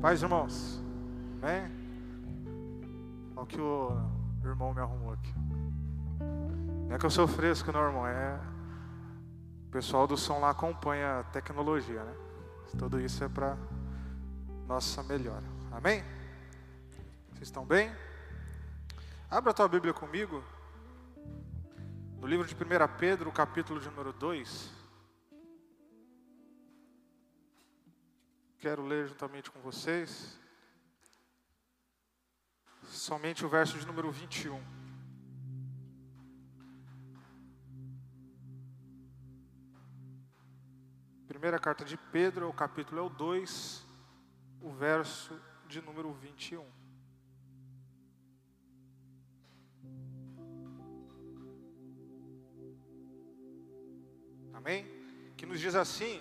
Paz, 0.00 0.22
irmãos. 0.22 0.80
Amém? 1.42 1.72
Olha 3.34 3.42
o 3.42 3.46
que 3.46 3.60
o 3.60 3.90
irmão 4.44 4.72
me 4.72 4.80
arrumou 4.80 5.12
aqui. 5.12 5.34
Não 6.86 6.94
é 6.94 6.98
que 6.98 7.04
eu 7.04 7.10
sou 7.10 7.26
fresco, 7.26 7.72
não, 7.72 7.80
irmão. 7.80 8.06
É. 8.06 8.38
O 9.66 9.70
pessoal 9.72 10.06
do 10.06 10.16
som 10.16 10.38
lá 10.38 10.50
acompanha 10.50 11.18
a 11.18 11.24
tecnologia, 11.24 12.04
né? 12.04 12.14
Tudo 12.78 13.00
isso 13.00 13.24
é 13.24 13.28
para 13.28 13.56
nossa 14.68 15.02
melhora. 15.02 15.42
Amém? 15.72 16.04
Vocês 17.32 17.48
estão 17.48 17.66
bem? 17.66 17.90
Abra 19.28 19.50
a 19.50 19.54
tua 19.54 19.66
Bíblia 19.66 19.92
comigo. 19.92 20.44
No 22.20 22.26
livro 22.28 22.46
de 22.46 22.54
1 22.54 22.58
Pedro, 22.98 23.32
capítulo 23.32 23.80
de 23.80 23.88
número 23.88 24.12
2. 24.12 24.77
Quero 28.58 28.84
ler 28.84 29.06
juntamente 29.06 29.52
com 29.52 29.60
vocês 29.60 30.36
somente 32.88 33.44
o 33.44 33.48
verso 33.48 33.78
de 33.78 33.86
número 33.86 34.10
21. 34.10 34.60
Primeira 41.28 41.60
carta 41.60 41.84
de 41.84 41.96
Pedro, 41.96 42.48
o 42.48 42.52
capítulo 42.52 43.00
é 43.00 43.02
o 43.04 43.08
2, 43.08 43.86
o 44.60 44.72
verso 44.72 45.40
de 45.68 45.80
número 45.80 46.12
21. 46.14 46.66
Amém? 54.52 54.84
Que 55.36 55.46
nos 55.46 55.60
diz 55.60 55.76
assim: 55.76 56.20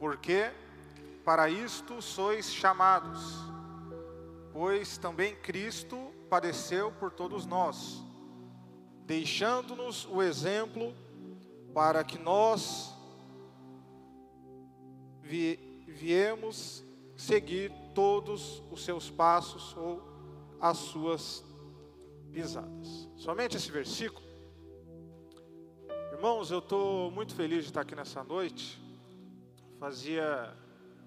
porque 0.00 0.50
para 1.26 1.50
isto 1.50 2.00
sois 2.00 2.50
chamados, 2.52 3.20
pois 4.50 4.96
também 4.96 5.36
Cristo 5.36 6.10
padeceu 6.30 6.90
por 6.92 7.12
todos 7.12 7.44
nós, 7.44 8.02
deixando-nos 9.04 10.06
o 10.06 10.22
exemplo 10.22 10.94
para 11.74 12.02
que 12.02 12.18
nós 12.18 12.94
viemos 15.22 16.82
seguir 17.14 17.70
todos 17.94 18.62
os 18.70 18.82
seus 18.82 19.10
passos 19.10 19.76
ou 19.76 20.02
as 20.58 20.78
suas 20.78 21.44
pisadas. 22.32 23.06
Somente 23.16 23.58
esse 23.58 23.70
versículo. 23.70 24.26
Irmãos, 26.10 26.50
eu 26.50 26.60
estou 26.60 27.10
muito 27.10 27.34
feliz 27.34 27.64
de 27.64 27.70
estar 27.70 27.82
aqui 27.82 27.94
nessa 27.94 28.24
noite 28.24 28.89
fazia 29.80 30.54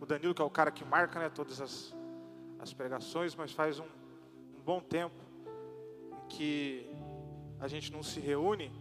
o 0.01 0.05
Danilo, 0.05 0.33
que 0.33 0.41
é 0.41 0.45
o 0.45 0.49
cara 0.49 0.71
que 0.71 0.83
marca 0.83 1.19
né, 1.19 1.29
todas 1.29 1.61
as, 1.61 1.95
as 2.59 2.73
pregações, 2.73 3.35
mas 3.35 3.51
faz 3.51 3.77
um, 3.79 3.85
um 3.85 4.61
bom 4.65 4.81
tempo 4.81 5.13
que 6.27 6.89
a 7.59 7.67
gente 7.67 7.91
não 7.91 8.01
se 8.01 8.19
reúne. 8.19 8.71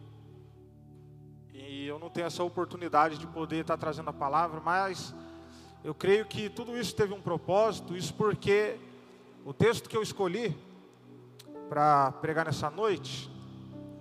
E 1.53 1.87
eu 1.87 1.99
não 1.99 2.09
tenho 2.09 2.27
essa 2.27 2.43
oportunidade 2.43 3.19
de 3.19 3.27
poder 3.27 3.61
estar 3.61 3.77
trazendo 3.77 4.09
a 4.09 4.15
palavra, 4.15 4.61
mas 4.61 5.15
eu 5.85 5.95
creio 5.95 6.25
que 6.25 6.49
tudo 6.49 6.75
isso 6.75 6.97
teve 6.97 7.13
um 7.13 7.21
propósito, 7.21 7.95
isso 7.95 8.15
porque 8.15 8.81
o 9.45 9.53
texto 9.53 9.91
que 9.91 9.97
eu 9.97 10.03
escolhi 10.03 10.57
para 11.69 12.13
pregar 12.13 12.47
nessa 12.47 12.71
noite, 12.71 13.31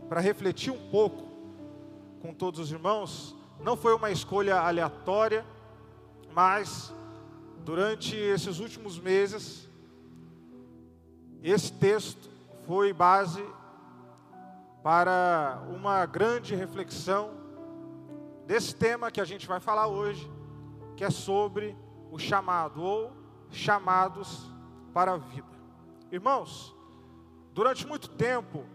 para 0.08 0.22
refletir 0.22 0.72
um 0.72 0.90
pouco 0.90 1.30
com 2.22 2.34
todos 2.34 2.62
os 2.62 2.72
irmãos, 2.72 3.36
não 3.60 3.76
foi 3.76 3.94
uma 3.94 4.10
escolha 4.10 4.56
aleatória, 4.56 5.46
mas, 6.34 6.94
durante 7.64 8.16
esses 8.16 8.60
últimos 8.60 9.00
meses, 9.00 9.70
esse 11.44 11.72
texto 11.74 12.30
foi 12.66 12.94
base 12.94 13.44
para 14.84 15.62
uma 15.70 16.06
grande 16.06 16.56
reflexão 16.56 17.32
desse 18.46 18.76
tema 18.76 19.12
que 19.12 19.22
a 19.22 19.26
gente 19.26 19.48
vai 19.48 19.60
falar 19.60 19.88
hoje, 19.88 20.30
que 20.98 21.04
é 21.04 21.10
sobre 21.10 21.76
o 22.12 22.18
chamado 22.18 22.82
ou 22.82 23.12
chamados 23.50 24.48
para 24.94 25.14
a 25.14 25.18
vida. 25.18 25.48
Irmãos, 26.12 26.76
durante 27.54 27.88
muito 27.88 28.10
tempo 28.10 28.66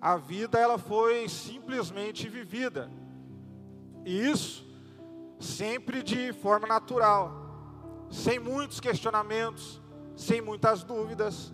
a 0.00 0.16
vida 0.16 0.58
ela 0.58 0.78
foi 0.78 1.28
simplesmente 1.28 2.28
vivida. 2.28 2.90
E 4.04 4.28
isso 4.28 4.65
sempre 5.38 6.02
de 6.02 6.32
forma 6.32 6.66
natural, 6.66 7.32
sem 8.10 8.38
muitos 8.38 8.80
questionamentos, 8.80 9.80
sem 10.14 10.40
muitas 10.40 10.82
dúvidas. 10.82 11.52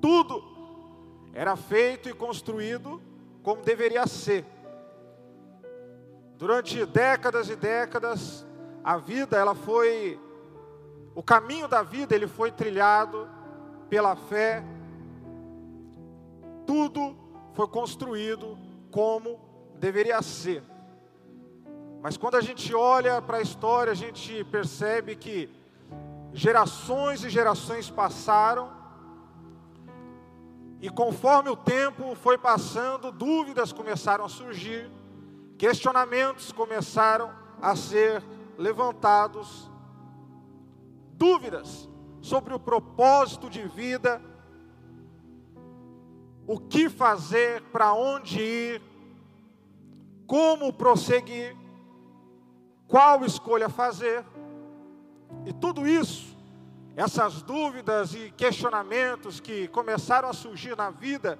Tudo 0.00 0.42
era 1.32 1.56
feito 1.56 2.08
e 2.08 2.14
construído 2.14 3.00
como 3.42 3.62
deveria 3.62 4.06
ser. 4.06 4.44
Durante 6.36 6.84
décadas 6.84 7.48
e 7.48 7.56
décadas, 7.56 8.46
a 8.82 8.96
vida 8.96 9.36
ela 9.36 9.54
foi 9.54 10.18
o 11.14 11.22
caminho 11.22 11.68
da 11.68 11.82
vida 11.82 12.14
ele 12.14 12.26
foi 12.26 12.50
trilhado 12.50 13.28
pela 13.88 14.16
fé. 14.16 14.64
Tudo 16.66 17.16
foi 17.52 17.68
construído 17.68 18.58
como 18.90 19.38
deveria 19.78 20.22
ser. 20.22 20.62
Mas 22.02 22.16
quando 22.16 22.34
a 22.34 22.40
gente 22.40 22.74
olha 22.74 23.22
para 23.22 23.36
a 23.36 23.40
história, 23.40 23.92
a 23.92 23.94
gente 23.94 24.42
percebe 24.46 25.14
que 25.14 25.48
gerações 26.32 27.22
e 27.22 27.30
gerações 27.30 27.88
passaram, 27.88 28.72
e 30.80 30.90
conforme 30.90 31.48
o 31.48 31.54
tempo 31.54 32.16
foi 32.16 32.36
passando, 32.36 33.12
dúvidas 33.12 33.72
começaram 33.72 34.24
a 34.24 34.28
surgir, 34.28 34.90
questionamentos 35.56 36.50
começaram 36.50 37.32
a 37.60 37.76
ser 37.76 38.20
levantados, 38.58 39.70
dúvidas 41.12 41.88
sobre 42.20 42.52
o 42.52 42.58
propósito 42.58 43.48
de 43.48 43.62
vida, 43.68 44.20
o 46.48 46.58
que 46.58 46.88
fazer, 46.88 47.62
para 47.70 47.92
onde 47.92 48.40
ir, 48.40 48.82
como 50.26 50.72
prosseguir 50.72 51.61
qual 52.92 53.24
escolha 53.24 53.70
fazer. 53.70 54.22
E 55.46 55.52
tudo 55.54 55.88
isso, 55.88 56.36
essas 56.94 57.40
dúvidas 57.40 58.14
e 58.14 58.30
questionamentos 58.36 59.40
que 59.40 59.66
começaram 59.68 60.28
a 60.28 60.34
surgir 60.34 60.76
na 60.76 60.90
vida 60.90 61.38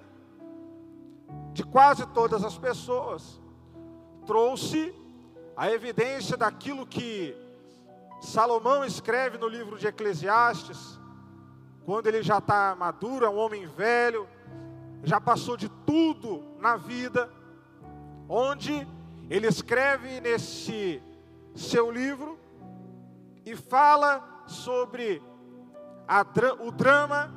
de 1.53 1.63
quase 1.63 2.07
todas 2.07 2.43
as 2.43 2.57
pessoas, 2.57 3.39
trouxe 4.27 4.95
a 5.55 5.71
evidência 5.71 6.39
daquilo 6.39 6.87
que 6.87 7.37
Salomão 8.23 8.83
escreve 8.83 9.37
no 9.37 9.47
livro 9.47 9.79
de 9.79 9.87
Eclesiastes, 9.87 10.99
quando 11.85 12.07
ele 12.07 12.23
já 12.23 12.39
está 12.39 12.75
maduro, 12.75 13.27
é 13.27 13.29
um 13.29 13.37
homem 13.37 13.67
velho, 13.67 14.27
já 15.05 15.21
passou 15.21 15.59
de 15.59 15.69
tudo 15.85 16.43
na 16.59 16.77
vida, 16.77 17.31
onde 18.27 18.89
ele 19.29 19.49
escreve 19.49 20.19
nesse 20.19 21.03
seu 21.55 21.91
livro 21.91 22.39
e 23.45 23.55
fala 23.57 24.45
sobre 24.47 25.23
o 26.61 26.71
drama 26.71 27.33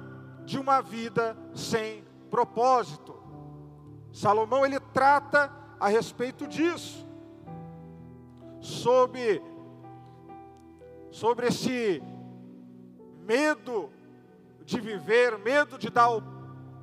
de 0.46 0.60
uma 0.60 0.82
vida 0.82 1.38
sem 1.54 2.04
propósito. 2.30 3.16
Salomão 4.12 4.66
ele 4.66 4.80
trata 4.80 5.52
a 5.80 5.88
respeito 5.88 6.48
disso, 6.48 7.06
sobre 8.60 9.42
sobre 11.12 11.48
esse 11.48 12.04
medo 13.22 13.90
de 14.66 14.82
viver, 14.82 15.38
medo 15.38 15.78
de 15.78 15.90
dar 15.90 16.10
o, 16.12 16.22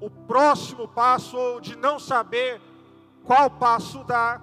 o 0.00 0.08
próximo 0.08 0.88
passo 0.88 1.36
ou 1.36 1.60
de 1.60 1.76
não 1.76 1.98
saber 1.98 2.60
qual 3.24 3.50
passo 3.50 4.02
dar. 4.04 4.40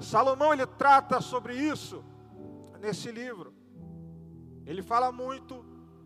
Salomão 0.00 0.54
ele 0.54 0.66
trata 0.66 1.20
sobre 1.20 1.54
isso 1.54 2.02
nesse 2.80 3.10
livro. 3.10 3.52
Ele 4.64 4.82
fala 4.82 5.12
muito 5.12 5.64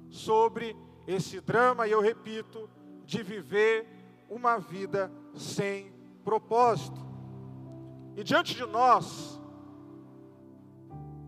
sobre 0.08 0.76
esse 1.06 1.40
drama, 1.40 1.87
e 1.87 1.93
eu 1.93 2.00
repito, 2.00 2.69
de 3.05 3.22
viver 3.22 3.87
uma 4.28 4.58
vida 4.58 5.11
sem 5.34 5.93
propósito. 6.25 7.00
E 8.17 8.22
diante 8.22 8.55
de 8.55 8.67
nós 8.67 9.40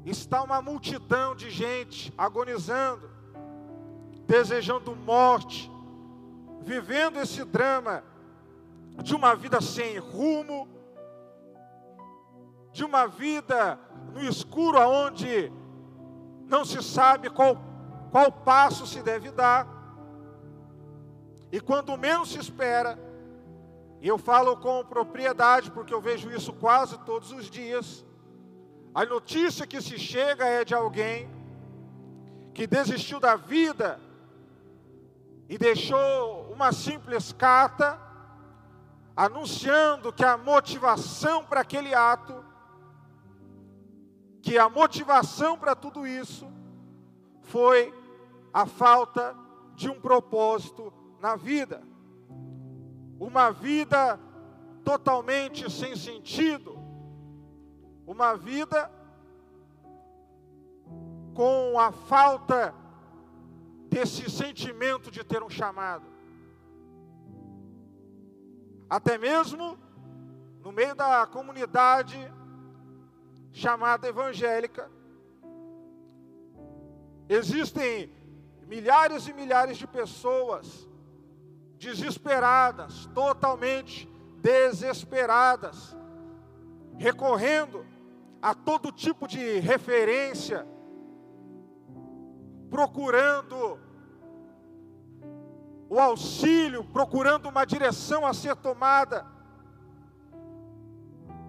está 0.04 0.42
uma 0.42 0.60
multidão 0.60 1.34
de 1.34 1.50
gente 1.50 2.12
agonizando, 2.18 3.10
desejando 4.26 4.94
morte, 4.94 5.70
vivendo 6.60 7.18
esse 7.18 7.44
drama 7.44 8.04
de 9.02 9.14
uma 9.14 9.34
vida 9.34 9.60
sem 9.60 9.98
rumo, 9.98 10.68
de 12.72 12.84
uma 12.84 13.06
vida 13.06 13.78
no 14.12 14.22
escuro, 14.22 14.78
aonde 14.78 15.52
não 16.46 16.64
se 16.64 16.82
sabe 16.82 17.30
qual, 17.30 17.56
qual 18.10 18.30
passo 18.30 18.86
se 18.86 19.02
deve 19.02 19.30
dar, 19.30 19.66
e 21.50 21.60
quando 21.60 21.96
menos 21.98 22.32
se 22.32 22.38
espera, 22.38 22.98
e 24.00 24.08
eu 24.08 24.18
falo 24.18 24.56
com 24.56 24.84
propriedade 24.84 25.70
porque 25.70 25.92
eu 25.92 26.00
vejo 26.00 26.30
isso 26.30 26.52
quase 26.52 26.98
todos 27.00 27.30
os 27.30 27.48
dias, 27.48 28.04
a 28.94 29.04
notícia 29.04 29.66
que 29.66 29.80
se 29.80 29.98
chega 29.98 30.44
é 30.44 30.64
de 30.64 30.74
alguém 30.74 31.30
que 32.52 32.66
desistiu 32.66 33.18
da 33.18 33.36
vida 33.36 34.00
e 35.48 35.56
deixou 35.56 36.50
uma 36.52 36.72
simples 36.72 37.32
carta 37.32 37.98
anunciando 39.16 40.12
que 40.12 40.24
a 40.24 40.36
motivação 40.36 41.44
para 41.44 41.60
aquele 41.60 41.94
ato, 41.94 42.44
que 44.42 44.58
a 44.58 44.68
motivação 44.68 45.56
para 45.56 45.74
tudo 45.76 46.04
isso 46.04 46.50
foi 47.42 47.94
a 48.52 48.66
falta 48.66 49.36
de 49.76 49.88
um 49.88 50.00
propósito 50.00 50.92
na 51.20 51.36
vida. 51.36 51.82
Uma 53.20 53.52
vida 53.52 54.18
totalmente 54.84 55.70
sem 55.70 55.94
sentido, 55.94 56.76
uma 58.04 58.36
vida 58.36 58.90
com 61.34 61.78
a 61.78 61.92
falta 61.92 62.74
desse 63.88 64.28
sentimento 64.28 65.08
de 65.08 65.22
ter 65.22 65.40
um 65.40 65.48
chamado. 65.48 66.04
Até 68.90 69.16
mesmo 69.16 69.78
no 70.60 70.72
meio 70.72 70.96
da 70.96 71.26
comunidade 71.26 72.18
chamada 73.52 74.08
evangélica, 74.08 74.90
existem 77.28 78.10
milhares 78.66 79.28
e 79.28 79.32
milhares 79.32 79.76
de 79.76 79.86
pessoas 79.86 80.88
desesperadas, 81.78 83.06
totalmente 83.14 84.08
desesperadas, 84.40 85.96
recorrendo 86.96 87.84
a 88.40 88.54
todo 88.54 88.90
tipo 88.90 89.28
de 89.28 89.58
referência, 89.60 90.66
procurando 92.70 93.78
o 95.88 95.98
auxílio, 96.00 96.82
procurando 96.84 97.48
uma 97.50 97.66
direção 97.66 98.24
a 98.26 98.32
ser 98.32 98.56
tomada. 98.56 99.26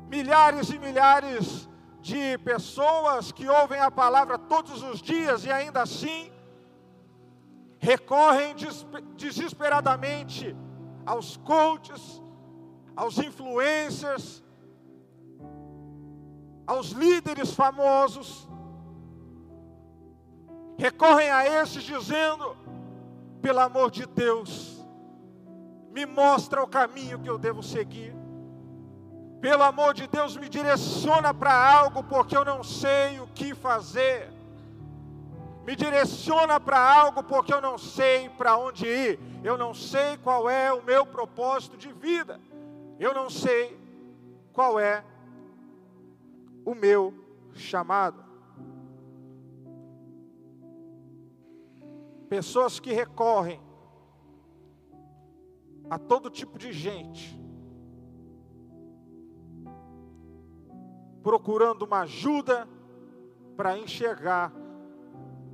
Milhares 0.09 0.69
e 0.69 0.77
milhares 0.77 1.69
de 2.03 2.37
pessoas 2.39 3.31
que 3.31 3.47
ouvem 3.47 3.79
a 3.79 3.89
palavra 3.89 4.37
todos 4.37 4.83
os 4.83 5.01
dias 5.01 5.45
e 5.45 5.51
ainda 5.51 5.81
assim 5.81 6.29
recorrem 7.79 8.53
desesperadamente 9.15 10.53
aos 11.05 11.37
coaches, 11.37 12.21
aos 12.93 13.17
influencers, 13.17 14.43
aos 16.67 16.89
líderes 16.89 17.53
famosos, 17.53 18.49
recorrem 20.77 21.31
a 21.31 21.45
esses 21.45 21.83
dizendo: 21.83 22.57
pelo 23.41 23.61
amor 23.61 23.91
de 23.91 24.05
Deus, 24.05 24.85
me 25.89 26.05
mostra 26.05 26.61
o 26.61 26.67
caminho 26.67 27.19
que 27.19 27.29
eu 27.29 27.37
devo 27.37 27.63
seguir. 27.63 28.22
Pelo 29.43 29.63
amor 29.63 29.93
de 29.93 30.07
Deus, 30.07 30.37
me 30.37 30.47
direciona 30.47 31.33
para 31.33 31.53
algo, 31.53 32.01
porque 32.01 32.35
eu 32.35 32.45
não 32.45 32.63
sei 32.63 33.19
o 33.19 33.27
que 33.27 33.53
fazer. 33.53 34.31
Me 35.65 35.75
direciona 35.75 36.61
para 36.61 36.79
algo, 36.79 37.21
porque 37.21 37.53
eu 37.53 37.59
não 37.59 37.77
sei 37.77 38.29
para 38.29 38.57
onde 38.57 38.87
ir. 38.87 39.19
Eu 39.43 39.57
não 39.57 39.73
sei 39.73 40.15
qual 40.23 40.49
é 40.49 40.71
o 40.71 40.81
meu 40.81 41.05
propósito 41.05 41.75
de 41.75 41.91
vida. 41.91 42.39
Eu 42.97 43.13
não 43.13 43.29
sei 43.29 43.77
qual 44.53 44.79
é 44.79 45.03
o 46.63 46.73
meu 46.73 47.13
chamado. 47.53 48.23
Pessoas 52.29 52.79
que 52.79 52.93
recorrem 52.93 53.59
a 55.89 55.99
todo 55.99 56.29
tipo 56.29 56.57
de 56.57 56.71
gente, 56.71 57.42
procurando 61.23 61.83
uma 61.83 62.01
ajuda 62.01 62.67
para 63.55 63.77
enxergar 63.77 64.53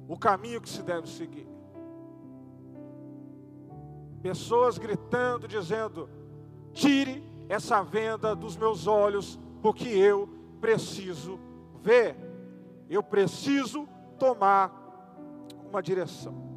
o 0.07 0.17
caminho 0.17 0.59
que 0.59 0.67
se 0.67 0.81
deve 0.81 1.07
seguir. 1.07 1.47
Pessoas 4.21 4.77
gritando, 4.77 5.47
dizendo: 5.47 6.09
tire 6.73 7.23
essa 7.47 7.83
venda 7.83 8.35
dos 8.35 8.57
meus 8.57 8.87
olhos, 8.87 9.39
porque 9.61 9.87
eu 9.87 10.27
preciso 10.59 11.39
ver, 11.81 12.17
eu 12.89 13.03
preciso 13.03 13.87
tomar 14.17 14.75
uma 15.69 15.81
direção. 15.81 16.49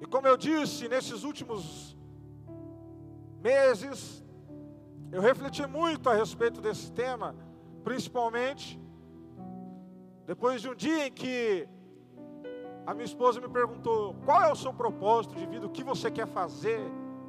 E 0.00 0.06
como 0.06 0.28
eu 0.28 0.36
disse, 0.36 0.88
nesses 0.88 1.24
últimos 1.24 1.96
meses, 3.42 4.24
eu 5.10 5.20
refleti 5.22 5.66
muito 5.66 6.08
a 6.10 6.14
respeito 6.14 6.60
desse 6.60 6.92
tema, 6.92 7.34
principalmente 7.82 8.78
depois 10.26 10.60
de 10.60 10.68
um 10.68 10.74
dia 10.74 11.06
em 11.06 11.10
que 11.10 11.66
a 12.86 12.92
minha 12.92 13.06
esposa 13.06 13.40
me 13.40 13.48
perguntou: 13.48 14.14
qual 14.24 14.42
é 14.42 14.52
o 14.52 14.56
seu 14.56 14.72
propósito 14.72 15.34
de 15.34 15.46
vida, 15.46 15.66
o 15.66 15.70
que 15.70 15.82
você 15.82 16.10
quer 16.10 16.26
fazer, 16.26 16.80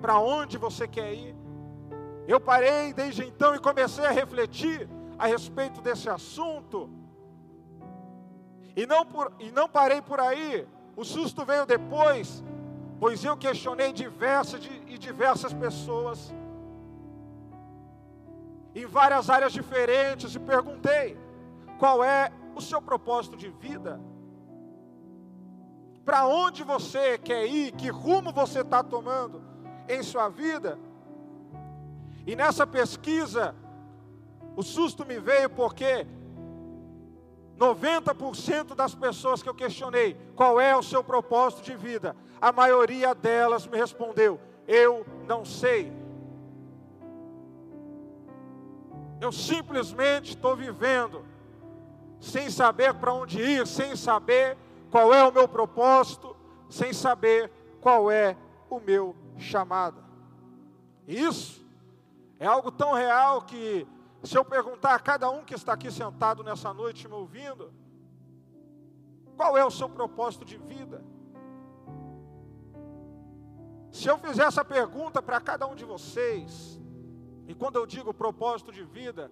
para 0.02 0.20
onde 0.20 0.58
você 0.58 0.88
quer 0.88 1.14
ir. 1.14 1.36
Eu 2.28 2.40
parei 2.40 2.94
desde 2.94 3.26
então 3.26 3.56
e 3.56 3.60
comecei 3.60 4.06
a 4.06 4.12
refletir 4.12 4.88
a 5.18 5.25
respeito 5.25 5.82
desse 5.82 6.10
assunto. 6.10 6.90
E 8.75 8.86
não, 8.86 9.06
por, 9.06 9.32
e 9.40 9.52
não 9.52 9.68
parei 9.68 10.02
por 10.02 10.20
aí, 10.20 10.68
o 10.96 11.04
susto 11.04 11.44
veio 11.44 11.66
depois, 11.66 12.44
pois 13.00 13.24
eu 13.24 13.36
questionei 13.36 13.92
diversas 13.92 14.62
e 14.88 14.98
diversas 14.98 15.54
pessoas 15.54 16.34
em 18.81 18.86
várias 18.86 19.30
áreas 19.30 19.54
diferentes 19.54 20.36
e 20.36 20.40
perguntei: 20.40 21.18
qual 21.78 22.04
é 22.04 22.31
o 22.56 22.62
seu 22.62 22.81
propósito 22.81 23.38
de 23.38 23.50
vida? 23.50 24.00
Para 26.03 26.25
onde 26.25 26.63
você 26.63 27.18
quer 27.18 27.46
ir? 27.46 27.72
Que 27.74 27.89
rumo 27.89 28.32
você 28.32 28.62
está 28.62 28.84
tomando 28.84 29.42
em 29.88 30.01
sua 30.01 30.30
vida? 30.30 30.80
E 32.25 32.36
nessa 32.36 32.65
pesquisa, 32.65 33.56
o 34.56 34.63
susto 34.63 35.06
me 35.06 35.20
veio 35.20 35.50
porque 35.50 36.08
90% 37.58 38.74
das 38.74 38.96
pessoas 38.96 39.44
que 39.44 39.50
eu 39.50 39.53
questionei 39.53 40.18
qual 40.36 40.60
é 40.60 40.75
o 40.75 40.82
seu 40.82 41.03
propósito 41.03 41.62
de 41.63 41.75
vida, 41.75 42.15
a 42.42 42.51
maioria 42.51 43.13
delas 43.13 43.68
me 43.68 43.77
respondeu: 43.77 44.39
eu 44.68 45.06
não 45.27 45.44
sei. 45.44 45.92
Eu 49.20 49.32
simplesmente 49.32 50.30
estou 50.30 50.56
vivendo 50.56 51.26
sem 52.20 52.50
saber 52.50 52.94
para 52.94 53.14
onde 53.14 53.42
ir, 53.42 53.68
sem 53.68 53.96
saber 53.96 54.58
qual 54.90 55.14
é 55.14 55.24
o 55.24 55.32
meu 55.32 55.48
propósito, 55.48 56.36
sem 56.70 56.94
saber 56.94 57.52
qual 57.82 58.12
é 58.12 58.36
o 58.70 58.80
meu 58.80 59.16
chamado. 59.38 60.04
Isso 61.08 61.66
é 62.40 62.46
algo 62.46 62.72
tão 62.72 62.94
real 62.94 63.42
que 63.42 63.88
se 64.24 64.38
eu 64.38 64.44
perguntar 64.44 64.96
a 64.96 65.00
cada 65.00 65.30
um 65.30 65.44
que 65.44 65.56
está 65.56 65.74
aqui 65.74 65.92
sentado 65.92 66.44
nessa 66.44 66.74
noite 66.74 67.08
me 67.08 67.14
ouvindo, 67.14 67.74
qual 69.36 69.58
é 69.58 69.66
o 69.66 69.72
seu 69.72 69.90
propósito 69.90 70.44
de 70.44 70.58
vida? 70.58 71.04
Se 73.92 74.08
eu 74.08 74.18
fizer 74.18 74.44
essa 74.44 74.64
pergunta 74.64 75.22
para 75.22 75.40
cada 75.40 75.66
um 75.66 75.76
de 75.76 75.86
vocês, 75.86 76.80
e 77.50 77.56
quando 77.56 77.77
eu 77.77 77.86
digo 77.88 78.13
propósito 78.13 78.72
de 78.72 78.84
vida, 78.84 79.32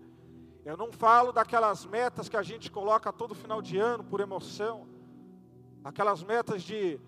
eu 0.65 0.75
não 0.75 0.91
falo 0.91 1.31
daquelas 1.31 1.86
metas 1.86 2.27
que 2.27 2.36
a 2.36 2.41
gente 2.41 2.71
coloca 2.71 3.13
todo 3.13 3.36
final 3.36 3.62
de 3.62 3.77
ano 3.77 4.03
por 4.03 4.19
emoção, 4.19 4.88
aquelas 5.83 6.24
metas 6.24 6.63
de 6.63 7.00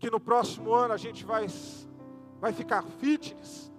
que 0.00 0.10
no 0.10 0.18
próximo 0.18 0.74
ano 0.74 0.92
a 0.92 0.96
gente 0.96 1.24
vai, 1.24 1.46
vai 2.40 2.52
ficar 2.52 2.82
fitness, 2.82 3.72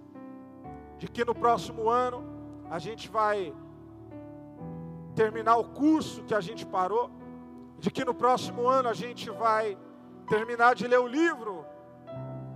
de 0.96 1.08
que 1.08 1.26
no 1.26 1.34
próximo 1.34 1.90
ano 1.90 2.24
a 2.70 2.78
gente 2.78 3.10
vai 3.10 3.54
terminar 5.14 5.56
o 5.58 5.64
curso 5.64 6.24
que 6.24 6.34
a 6.34 6.40
gente 6.40 6.64
parou, 6.64 7.10
de 7.78 7.90
que 7.90 8.02
no 8.02 8.14
próximo 8.14 8.66
ano 8.66 8.88
a 8.88 8.94
gente 8.94 9.28
vai 9.28 9.76
terminar 10.26 10.74
de 10.74 10.86
ler 10.86 11.00
o 11.00 11.06
livro 11.06 11.66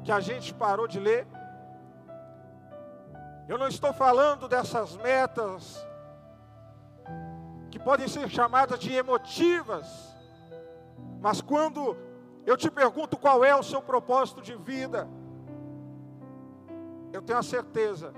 que 0.02 0.10
a 0.10 0.20
gente 0.20 0.54
parou 0.54 0.88
de 0.88 0.98
ler. 0.98 1.26
Eu 3.46 3.58
não 3.58 3.68
estou 3.68 3.92
falando 3.92 4.48
dessas 4.48 4.96
metas 4.96 5.86
que 7.70 7.78
podem 7.78 8.08
ser 8.08 8.28
chamadas 8.30 8.78
de 8.78 8.92
emotivas, 8.92 9.86
mas 11.20 11.42
quando 11.42 11.96
eu 12.46 12.56
te 12.56 12.70
pergunto 12.70 13.18
qual 13.18 13.44
é 13.44 13.54
o 13.54 13.62
seu 13.62 13.82
propósito 13.82 14.40
de 14.40 14.54
vida, 14.54 15.06
eu 17.12 17.20
tenho 17.20 17.38
a 17.38 17.42
certeza 17.42 18.14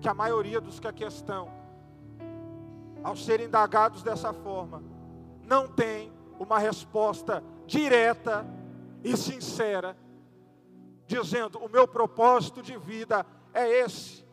que 0.00 0.08
a 0.08 0.14
maioria 0.14 0.60
dos 0.60 0.80
que 0.80 0.88
aqui 0.88 1.04
estão, 1.04 1.48
ao 3.04 3.14
serem 3.14 3.46
indagados 3.46 4.02
dessa 4.02 4.32
forma, 4.32 4.82
não 5.42 5.68
tem 5.68 6.12
uma 6.40 6.58
resposta 6.58 7.42
direta 7.66 8.44
e 9.04 9.16
sincera, 9.16 9.96
dizendo: 11.06 11.58
o 11.58 11.68
meu 11.68 11.86
propósito 11.86 12.62
de 12.62 12.76
vida 12.76 13.20
é 13.20 13.43
esse. 13.54 14.24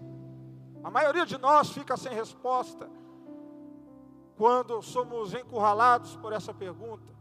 A 0.83 0.89
maioria 0.89 1.25
de 1.25 1.37
nós 1.37 1.69
fica 1.69 1.95
sem 1.95 2.13
resposta 2.13 2.89
quando 4.35 4.81
somos 4.81 5.33
encurralados 5.33 6.15
por 6.15 6.33
essa 6.33 6.53
pergunta. 6.53 7.13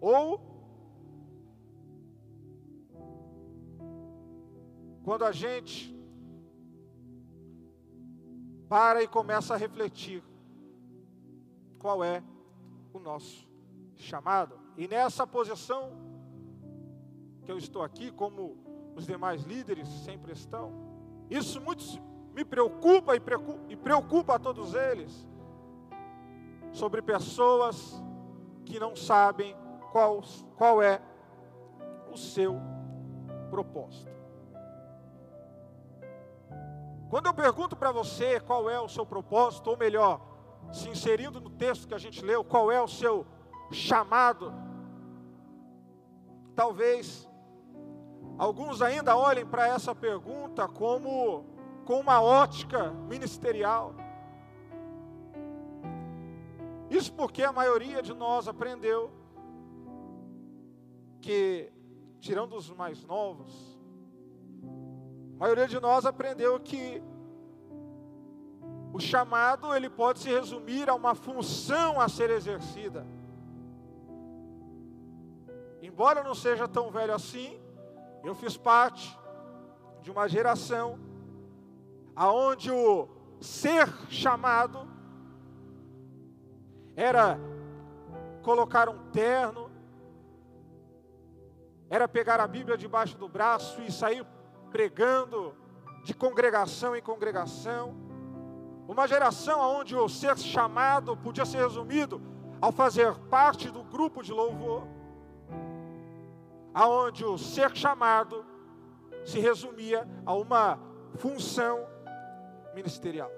Ou 0.00 0.40
quando 5.02 5.24
a 5.24 5.32
gente 5.32 5.96
para 8.68 9.02
e 9.02 9.08
começa 9.08 9.54
a 9.54 9.56
refletir 9.56 10.22
qual 11.78 12.04
é 12.04 12.22
o 12.92 12.98
nosso 12.98 13.48
chamado. 13.96 14.60
E 14.76 14.86
nessa 14.86 15.26
posição 15.26 15.90
que 17.42 17.50
eu 17.50 17.58
estou 17.58 17.82
aqui, 17.82 18.12
como 18.12 18.67
os 18.98 19.06
demais 19.06 19.44
líderes 19.44 19.88
sempre 19.88 20.32
estão, 20.32 20.72
isso 21.30 21.60
muito 21.60 21.84
me 22.34 22.44
preocupa 22.44 23.14
e 23.14 23.20
preocupa, 23.20 23.60
e 23.68 23.76
preocupa 23.76 24.34
a 24.34 24.38
todos 24.38 24.74
eles, 24.74 25.26
sobre 26.72 27.00
pessoas 27.00 28.02
que 28.64 28.80
não 28.80 28.96
sabem 28.96 29.56
qual, 29.92 30.20
qual 30.56 30.82
é 30.82 31.00
o 32.12 32.16
seu 32.16 32.56
propósito. 33.50 34.10
Quando 37.08 37.26
eu 37.26 37.34
pergunto 37.34 37.76
para 37.76 37.92
você 37.92 38.40
qual 38.40 38.68
é 38.68 38.80
o 38.80 38.88
seu 38.88 39.06
propósito, 39.06 39.70
ou 39.70 39.76
melhor, 39.76 40.20
se 40.72 40.88
inserindo 40.88 41.40
no 41.40 41.50
texto 41.50 41.86
que 41.86 41.94
a 41.94 41.98
gente 41.98 42.22
leu, 42.22 42.44
qual 42.44 42.70
é 42.70 42.82
o 42.82 42.88
seu 42.88 43.24
chamado, 43.70 44.52
talvez 46.54 47.28
alguns 48.38 48.80
ainda 48.80 49.16
olhem 49.16 49.44
para 49.44 49.66
essa 49.66 49.94
pergunta 49.94 50.68
como 50.68 51.44
com 51.84 51.98
uma 51.98 52.22
ótica 52.22 52.90
ministerial. 53.08 53.94
Isso 56.88 57.12
porque 57.12 57.42
a 57.42 57.52
maioria 57.52 58.00
de 58.00 58.14
nós 58.14 58.46
aprendeu 58.46 59.10
que, 61.20 61.70
tirando 62.20 62.54
os 62.56 62.70
mais 62.70 63.04
novos, 63.04 63.78
a 65.36 65.40
maioria 65.40 65.66
de 65.66 65.78
nós 65.80 66.06
aprendeu 66.06 66.58
que 66.60 67.02
o 68.92 69.00
chamado 69.00 69.74
ele 69.74 69.90
pode 69.90 70.20
se 70.20 70.30
resumir 70.30 70.88
a 70.88 70.94
uma 70.94 71.14
função 71.14 72.00
a 72.00 72.08
ser 72.08 72.30
exercida. 72.30 73.06
Embora 75.82 76.22
não 76.22 76.34
seja 76.34 76.66
tão 76.66 76.90
velho 76.90 77.14
assim, 77.14 77.58
eu 78.24 78.34
fiz 78.34 78.56
parte 78.56 79.18
de 80.02 80.10
uma 80.10 80.28
geração 80.28 80.98
aonde 82.14 82.70
o 82.70 83.08
ser 83.40 83.88
chamado 84.08 84.88
era 86.96 87.38
colocar 88.42 88.88
um 88.88 88.98
terno, 89.10 89.70
era 91.88 92.08
pegar 92.08 92.40
a 92.40 92.46
Bíblia 92.46 92.76
debaixo 92.76 93.16
do 93.16 93.28
braço 93.28 93.80
e 93.82 93.92
sair 93.92 94.26
pregando 94.70 95.54
de 96.04 96.12
congregação 96.12 96.96
em 96.96 97.02
congregação. 97.02 97.94
Uma 98.88 99.06
geração 99.06 99.60
onde 99.60 99.94
o 99.94 100.08
ser 100.08 100.36
chamado 100.38 101.16
podia 101.16 101.44
ser 101.44 101.58
resumido 101.58 102.20
ao 102.60 102.72
fazer 102.72 103.14
parte 103.30 103.70
do 103.70 103.84
grupo 103.84 104.22
de 104.22 104.32
louvor, 104.32 104.88
aonde 106.72 107.24
o 107.24 107.36
ser 107.38 107.74
chamado 107.76 108.44
se 109.24 109.38
resumia 109.40 110.08
a 110.24 110.34
uma 110.34 110.78
função 111.16 111.86
ministerial. 112.74 113.30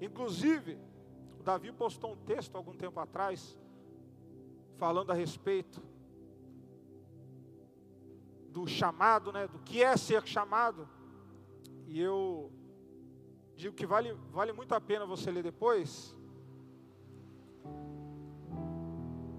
Inclusive, 0.00 0.78
o 1.38 1.42
Davi 1.42 1.72
postou 1.72 2.12
um 2.12 2.16
texto 2.16 2.56
algum 2.56 2.74
tempo 2.74 2.98
atrás, 2.98 3.58
falando 4.76 5.10
a 5.10 5.14
respeito 5.14 5.82
do 8.48 8.66
chamado, 8.66 9.32
né, 9.32 9.46
do 9.46 9.58
que 9.58 9.82
é 9.82 9.96
ser 9.96 10.26
chamado. 10.26 10.88
E 11.86 12.00
eu 12.00 12.50
digo 13.54 13.74
que 13.74 13.86
vale, 13.86 14.12
vale 14.30 14.52
muito 14.52 14.74
a 14.74 14.80
pena 14.80 15.04
você 15.04 15.30
ler 15.30 15.42
depois. 15.42 16.16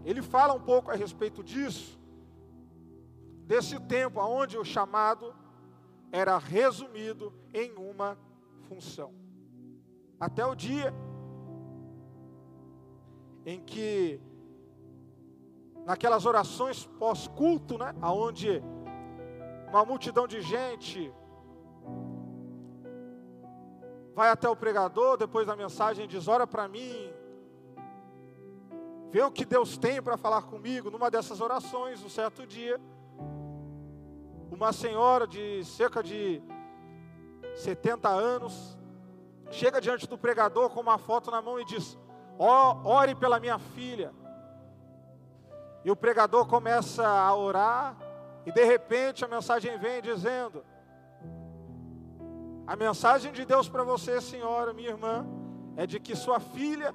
Ele 0.03 0.22
fala 0.22 0.53
um 0.53 0.60
pouco 0.60 0.91
a 0.91 0.96
respeito 0.96 1.43
disso, 1.43 2.00
desse 3.46 3.79
tempo 3.79 4.20
onde 4.20 4.58
o 4.58 4.63
chamado 4.63 5.34
era 6.12 6.38
resumido 6.38 7.34
em 7.53 7.74
uma 7.74 8.17
função. 8.67 9.13
Até 10.20 10.46
o 10.46 10.55
dia 10.55 10.93
em 13.46 13.60
que, 13.62 14.22
naquelas 15.86 16.25
orações 16.25 16.86
pós-culto, 17.00 17.77
né, 17.77 17.96
aonde 18.01 18.62
uma 19.70 19.86
multidão 19.86 20.27
de 20.27 20.41
gente 20.41 21.12
vai 24.13 24.29
até 24.29 24.48
o 24.50 24.55
pregador 24.55 25.17
depois 25.17 25.48
da 25.48 25.55
mensagem 25.55 26.08
diz: 26.08 26.27
Ora 26.27 26.46
para 26.46 26.67
mim, 26.67 27.12
vê 29.12 29.22
o 29.22 29.32
que 29.32 29.44
Deus 29.44 29.77
tem 29.77 30.01
para 30.01 30.18
falar 30.18 30.44
comigo. 30.44 30.89
Numa 30.89 31.12
dessas 31.12 31.41
orações, 31.41 32.03
um 32.03 32.10
certo 32.10 32.48
dia, 32.48 32.80
uma 34.50 34.72
senhora 34.72 35.27
de 35.27 35.63
cerca 35.65 36.01
de 36.01 36.41
70 37.56 38.08
anos 38.08 38.77
chega 39.51 39.82
diante 39.82 40.08
do 40.08 40.18
pregador 40.18 40.70
com 40.70 40.80
uma 40.80 40.98
foto 40.98 41.30
na 41.30 41.41
mão 41.41 41.60
e 41.60 41.65
diz: 41.65 41.98
oh, 42.38 42.88
ore 42.88 43.13
pela 43.13 43.39
minha 43.39 43.60
filha. 43.60 44.13
E 45.84 45.91
o 45.91 45.96
pregador 45.96 46.48
começa 46.48 47.06
a 47.06 47.36
orar, 47.36 47.98
e 48.46 48.51
de 48.51 48.63
repente 48.63 49.25
a 49.25 49.27
mensagem 49.27 49.77
vem 49.77 50.01
dizendo: 50.01 50.63
A 52.65 52.75
mensagem 52.77 53.34
de 53.34 53.44
Deus 53.44 53.68
para 53.68 53.84
você, 53.84 54.22
senhora, 54.22 54.74
minha 54.74 54.89
irmã, 54.89 55.27
é 55.75 55.86
de 55.86 56.00
que 56.00 56.15
sua 56.15 56.39
filha 56.39 56.94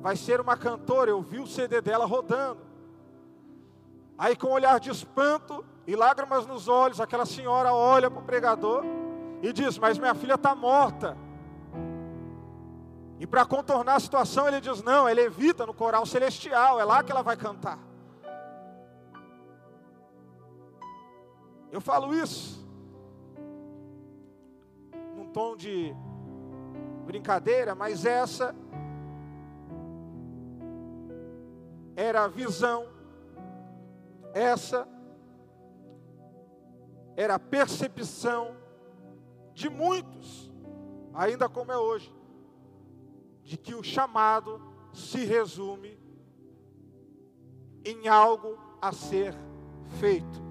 vai 0.00 0.16
ser 0.16 0.40
uma 0.40 0.56
cantora. 0.56 1.10
Eu 1.10 1.22
vi 1.22 1.38
o 1.38 1.46
CD 1.46 1.80
dela 1.80 2.06
rodando. 2.06 2.60
Aí, 4.18 4.34
com 4.34 4.48
um 4.48 4.52
olhar 4.52 4.80
de 4.80 4.90
espanto 4.90 5.64
e 5.86 5.94
lágrimas 5.94 6.46
nos 6.46 6.68
olhos, 6.68 7.00
aquela 7.00 7.26
senhora 7.26 7.72
olha 7.72 8.10
para 8.10 8.20
o 8.20 8.24
pregador 8.24 8.84
e 9.42 9.52
diz: 9.52 9.78
Mas 9.78 9.98
minha 9.98 10.14
filha 10.14 10.34
está 10.34 10.54
morta. 10.54 11.16
E 13.18 13.26
para 13.26 13.46
contornar 13.46 13.96
a 13.96 14.00
situação, 14.00 14.46
ele 14.48 14.60
diz: 14.60 14.82
Não, 14.82 15.08
ela 15.08 15.20
evita 15.20 15.66
no 15.66 15.74
coral 15.74 16.04
celestial, 16.06 16.80
é 16.80 16.84
lá 16.84 17.02
que 17.02 17.12
ela 17.12 17.22
vai 17.22 17.36
cantar. 17.36 17.78
Eu 21.70 21.80
falo 21.80 22.14
isso 22.14 22.64
num 25.14 25.26
tom 25.26 25.56
de 25.56 25.94
brincadeira, 27.04 27.74
mas 27.74 28.06
essa 28.06 28.54
era 31.96 32.24
a 32.24 32.28
visão, 32.28 32.86
essa 34.34 34.86
era 37.16 37.36
a 37.36 37.38
percepção 37.38 38.54
de 39.54 39.70
muitos, 39.70 40.52
ainda 41.14 41.48
como 41.48 41.72
é 41.72 41.78
hoje, 41.78 42.14
de 43.42 43.56
que 43.56 43.74
o 43.74 43.82
chamado 43.82 44.60
se 44.92 45.24
resume 45.24 45.98
em 47.82 48.06
algo 48.06 48.58
a 48.82 48.92
ser 48.92 49.34
feito. 49.98 50.44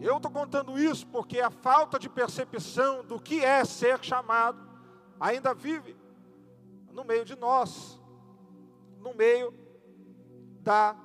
Eu 0.00 0.18
estou 0.18 0.30
contando 0.30 0.78
isso 0.78 1.06
porque 1.08 1.40
a 1.40 1.50
falta 1.50 1.98
de 1.98 2.08
percepção 2.08 3.02
do 3.04 3.18
que 3.18 3.42
é 3.42 3.64
ser 3.64 4.04
chamado 4.04 4.62
ainda 5.18 5.54
vive 5.54 6.03
no 6.94 7.04
meio 7.04 7.24
de 7.24 7.36
nós, 7.36 8.00
no 9.00 9.12
meio 9.14 9.52
da 10.62 10.96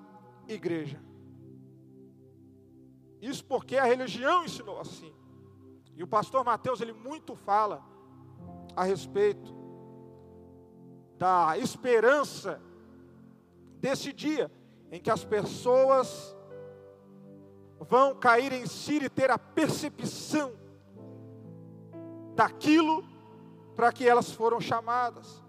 igreja. 0.48 1.02
Isso 3.22 3.44
porque 3.44 3.76
a 3.76 3.84
religião 3.84 4.46
ensinou 4.46 4.80
assim. 4.80 5.14
E 5.96 6.04
o 6.04 6.08
pastor 6.08 6.46
Mateus, 6.46 6.80
ele 6.80 6.94
muito 6.94 7.36
fala 7.36 7.84
a 8.76 8.84
respeito 8.84 9.54
da 11.18 11.58
esperança 11.58 12.62
desse 13.82 14.14
dia 14.14 14.50
em 14.92 15.02
que 15.02 15.12
as 15.12 15.26
pessoas 15.26 16.34
vão 17.80 18.16
cair 18.16 18.54
em 18.54 18.66
si 18.66 19.04
e 19.04 19.10
ter 19.10 19.30
a 19.30 19.38
percepção 19.38 20.54
daquilo 22.36 23.04
para 23.76 23.92
que 23.92 24.08
elas 24.08 24.32
foram 24.32 24.62
chamadas. 24.62 25.44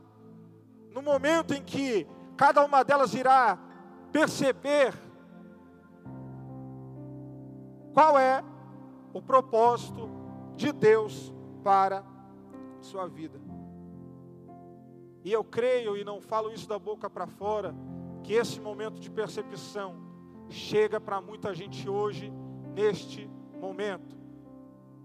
No 1.01 1.13
momento 1.13 1.55
em 1.55 1.63
que 1.63 2.07
cada 2.37 2.63
uma 2.63 2.85
delas 2.85 3.15
irá 3.15 3.59
perceber 4.13 4.93
qual 7.95 8.19
é 8.19 8.45
o 9.11 9.23
propósito 9.23 10.11
de 10.57 10.71
Deus 10.73 11.33
para 11.65 12.05
sua 12.83 13.09
vida. 13.09 13.41
E 15.25 15.33
eu 15.33 15.43
creio, 15.43 15.97
e 15.97 16.05
não 16.05 16.21
falo 16.21 16.53
isso 16.53 16.69
da 16.69 16.79
boca 16.79 17.09
para 17.09 17.27
fora, 17.27 17.75
que 18.23 18.35
esse 18.35 18.61
momento 18.61 19.01
de 19.01 19.11
percepção 19.11 19.97
chega 20.51 21.01
para 21.01 21.19
muita 21.19 21.55
gente 21.55 21.89
hoje, 21.89 22.31
neste 22.75 23.27
momento. 23.59 24.15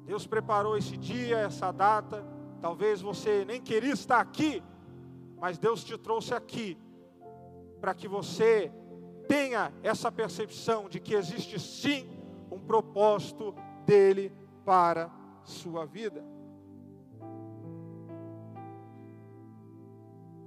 Deus 0.03 0.27
preparou 0.27 0.77
esse 0.77 0.97
dia, 0.97 1.37
essa 1.37 1.71
data. 1.71 2.25
Talvez 2.61 3.01
você 3.01 3.45
nem 3.45 3.61
queria 3.61 3.93
estar 3.93 4.19
aqui, 4.19 4.61
mas 5.45 5.59
Deus 5.59 5.83
te 5.83 5.95
trouxe 5.95 6.33
aqui 6.33 6.75
para 7.79 7.93
que 7.93 8.07
você 8.07 8.71
tenha 9.27 9.71
essa 9.83 10.11
percepção 10.11 10.89
de 10.89 10.99
que 10.99 11.13
existe 11.13 11.59
sim 11.59 12.09
um 12.49 12.59
propósito 12.59 13.53
dele 13.85 14.33
para 14.65 15.07
sua 15.43 15.85
vida. 15.85 16.25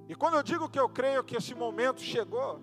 E 0.08 0.16
quando 0.16 0.34
eu 0.34 0.42
digo 0.42 0.68
que 0.68 0.80
eu 0.80 0.88
creio 0.88 1.22
que 1.22 1.36
esse 1.36 1.54
momento 1.54 2.00
chegou, 2.00 2.60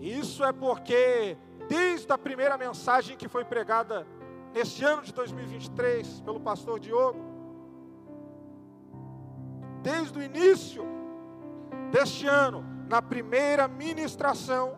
isso 0.00 0.42
é 0.42 0.52
porque 0.52 1.38
desde 1.68 2.12
a 2.12 2.18
primeira 2.18 2.58
mensagem 2.58 3.16
que 3.16 3.28
foi 3.28 3.44
pregada 3.44 4.04
nesse 4.52 4.82
ano 4.82 5.02
de 5.02 5.14
2023 5.14 6.22
pelo 6.22 6.40
pastor 6.40 6.80
Diogo, 6.80 7.35
desde 9.86 10.18
o 10.18 10.22
início 10.22 10.84
deste 11.92 12.26
ano, 12.26 12.64
na 12.88 13.00
primeira 13.00 13.68
ministração, 13.68 14.76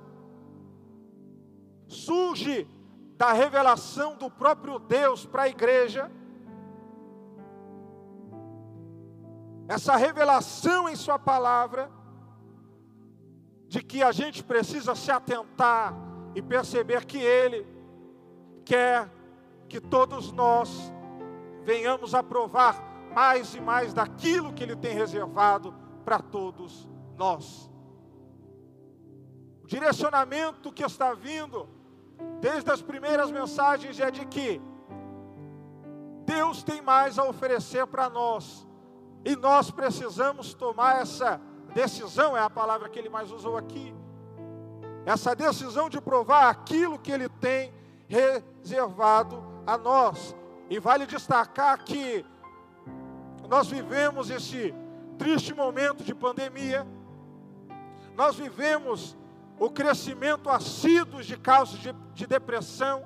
surge 1.86 2.68
da 3.16 3.32
revelação 3.32 4.16
do 4.16 4.30
próprio 4.30 4.78
Deus 4.78 5.24
para 5.24 5.44
a 5.44 5.48
igreja, 5.48 6.10
essa 9.66 9.96
revelação 9.96 10.86
em 10.90 10.94
Sua 10.94 11.18
palavra, 11.18 11.90
de 13.66 13.82
que 13.82 14.02
a 14.02 14.12
gente 14.12 14.44
precisa 14.44 14.94
se 14.94 15.10
atentar 15.10 15.94
e 16.34 16.42
perceber 16.42 17.06
que 17.06 17.16
Ele 17.16 17.66
quer 18.62 19.10
que 19.70 19.80
todos 19.80 20.32
nós 20.32 20.92
venhamos 21.64 22.14
a 22.14 22.22
provar 22.22 22.87
mais 23.08 23.54
e 23.54 23.60
mais 23.60 23.92
daquilo 23.92 24.52
que 24.52 24.62
Ele 24.62 24.76
tem 24.76 24.94
reservado 24.94 25.74
para 26.04 26.18
todos 26.20 26.88
nós. 27.16 27.70
O 29.62 29.66
direcionamento 29.66 30.72
que 30.72 30.84
está 30.84 31.12
vindo, 31.12 31.68
desde 32.40 32.70
as 32.70 32.80
primeiras 32.80 33.30
mensagens, 33.30 33.98
é 34.00 34.10
de 34.10 34.24
que 34.26 34.60
Deus 36.24 36.62
tem 36.62 36.80
mais 36.80 37.18
a 37.18 37.24
oferecer 37.24 37.86
para 37.86 38.08
nós, 38.08 38.66
e 39.24 39.34
nós 39.34 39.70
precisamos 39.70 40.54
tomar 40.54 41.02
essa 41.02 41.40
decisão, 41.74 42.36
é 42.36 42.40
a 42.40 42.50
palavra 42.50 42.88
que 42.88 42.98
ele 42.98 43.08
mais 43.08 43.30
usou 43.30 43.56
aqui, 43.56 43.94
essa 45.04 45.34
decisão 45.34 45.88
de 45.88 46.00
provar 46.00 46.48
aquilo 46.50 46.98
que 46.98 47.10
ele 47.10 47.28
tem 47.28 47.72
reservado 48.06 49.42
a 49.66 49.76
nós. 49.76 50.34
E 50.70 50.78
vale 50.78 51.06
destacar 51.06 51.82
que 51.82 52.24
nós 53.48 53.68
vivemos 53.68 54.28
esse 54.30 54.74
triste 55.16 55.54
momento 55.54 56.04
de 56.04 56.14
pandemia, 56.14 56.86
nós 58.14 58.36
vivemos 58.36 59.16
o 59.58 59.70
crescimento 59.70 60.50
assíduo 60.50 61.22
de 61.22 61.36
casos 61.36 61.80
de, 61.80 61.92
de 62.14 62.26
depressão, 62.26 63.04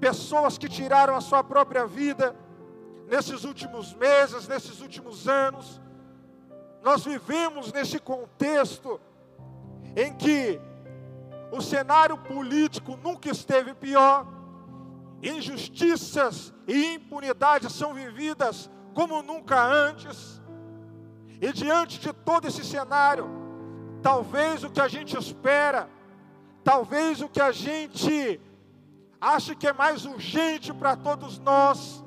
pessoas 0.00 0.56
que 0.58 0.68
tiraram 0.68 1.14
a 1.14 1.20
sua 1.20 1.44
própria 1.44 1.86
vida 1.86 2.34
nesses 3.06 3.44
últimos 3.44 3.94
meses, 3.94 4.48
nesses 4.48 4.80
últimos 4.80 5.28
anos. 5.28 5.80
Nós 6.82 7.04
vivemos 7.04 7.72
nesse 7.72 7.98
contexto 7.98 9.00
em 9.94 10.12
que 10.14 10.60
o 11.52 11.60
cenário 11.60 12.16
político 12.18 12.96
nunca 12.96 13.30
esteve 13.30 13.74
pior, 13.74 14.26
injustiças 15.22 16.52
e 16.66 16.94
impunidade 16.94 17.70
são 17.72 17.94
vividas 17.94 18.70
como 18.96 19.22
nunca 19.22 19.62
antes. 19.62 20.40
E 21.38 21.52
diante 21.52 22.00
de 22.00 22.14
todo 22.14 22.48
esse 22.48 22.64
cenário, 22.64 23.28
talvez 24.00 24.64
o 24.64 24.70
que 24.70 24.80
a 24.80 24.88
gente 24.88 25.14
espera, 25.18 25.86
talvez 26.64 27.20
o 27.20 27.28
que 27.28 27.42
a 27.42 27.52
gente 27.52 28.40
acha 29.20 29.54
que 29.54 29.68
é 29.68 29.72
mais 29.74 30.06
urgente 30.06 30.72
para 30.72 30.96
todos 30.96 31.38
nós, 31.38 32.02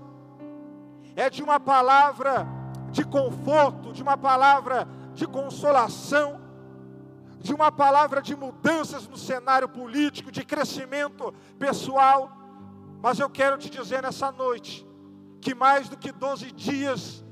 é 1.16 1.30
de 1.30 1.44
uma 1.44 1.60
palavra 1.60 2.48
de 2.90 3.06
conforto, 3.06 3.94
de 3.94 4.02
uma 4.02 4.18
palavra 4.18 4.88
de 5.14 5.28
consolação, 5.28 6.42
de 7.40 7.54
uma 7.54 7.72
palavra 7.72 8.20
de 8.20 8.36
mudanças 8.36 9.08
no 9.08 9.16
cenário 9.16 9.70
político, 9.70 10.32
de 10.32 10.44
crescimento 10.44 11.32
pessoal. 11.60 12.32
Mas 13.00 13.20
eu 13.20 13.30
quero 13.30 13.60
te 13.60 13.70
dizer 13.70 14.02
nessa 14.02 14.32
noite 14.32 14.89
que 15.42 15.56
mais 15.56 15.90
do 15.90 15.98
que 15.98 16.12
12 16.12 16.52
dias 16.52 17.24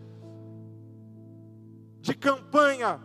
de 2.02 2.14
campanha 2.16 3.02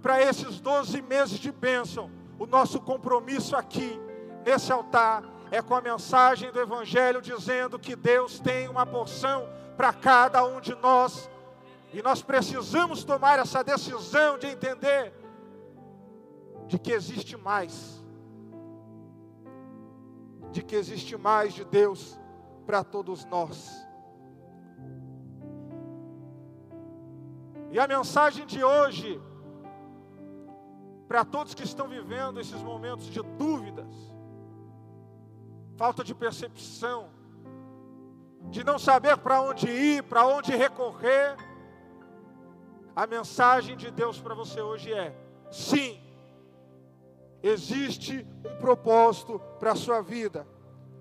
para 0.00 0.22
esses 0.22 0.60
12 0.60 1.02
meses 1.02 1.38
de 1.38 1.52
bênção, 1.52 2.10
o 2.38 2.46
nosso 2.46 2.80
compromisso 2.80 3.56
aqui 3.56 4.00
nesse 4.44 4.72
altar 4.72 5.24
é 5.50 5.60
com 5.62 5.74
a 5.74 5.80
mensagem 5.80 6.50
do 6.50 6.60
Evangelho 6.60 7.20
dizendo 7.20 7.78
que 7.78 7.94
Deus 7.94 8.38
tem 8.38 8.68
uma 8.68 8.86
porção 8.86 9.48
para 9.76 9.92
cada 9.92 10.44
um 10.44 10.60
de 10.60 10.74
nós 10.76 11.30
e 11.92 12.02
nós 12.02 12.22
precisamos 12.22 13.04
tomar 13.04 13.38
essa 13.38 13.62
decisão 13.62 14.38
de 14.38 14.46
entender 14.46 15.12
de 16.66 16.78
que 16.78 16.92
existe 16.92 17.36
mais, 17.36 18.02
de 20.50 20.62
que 20.62 20.74
existe 20.74 21.16
mais 21.16 21.54
de 21.54 21.64
Deus 21.64 22.18
para 22.66 22.82
todos 22.82 23.24
nós. 23.26 23.85
E 27.76 27.78
a 27.78 27.86
mensagem 27.86 28.46
de 28.46 28.64
hoje, 28.64 29.20
para 31.06 31.26
todos 31.26 31.52
que 31.52 31.62
estão 31.62 31.86
vivendo 31.86 32.40
esses 32.40 32.62
momentos 32.62 33.04
de 33.04 33.20
dúvidas, 33.22 33.94
falta 35.76 36.02
de 36.02 36.14
percepção, 36.14 37.10
de 38.44 38.64
não 38.64 38.78
saber 38.78 39.18
para 39.18 39.42
onde 39.42 39.68
ir, 39.68 40.02
para 40.04 40.26
onde 40.26 40.56
recorrer, 40.56 41.36
a 42.94 43.06
mensagem 43.06 43.76
de 43.76 43.90
Deus 43.90 44.18
para 44.18 44.34
você 44.34 44.62
hoje 44.62 44.90
é: 44.94 45.14
sim, 45.50 46.00
existe 47.42 48.26
um 48.42 48.56
propósito 48.56 49.38
para 49.58 49.72
a 49.72 49.76
sua 49.76 50.00
vida. 50.00 50.46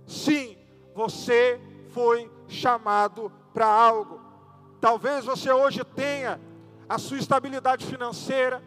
Sim, 0.05 0.57
você 0.93 1.57
foi 1.93 2.29
chamado 2.49 3.31
para 3.53 3.65
algo. 3.65 4.19
Talvez 4.81 5.23
você 5.23 5.49
hoje 5.53 5.81
tenha 5.85 6.37
a 6.87 6.97
sua 6.97 7.17
estabilidade 7.17 7.85
financeira. 7.85 8.61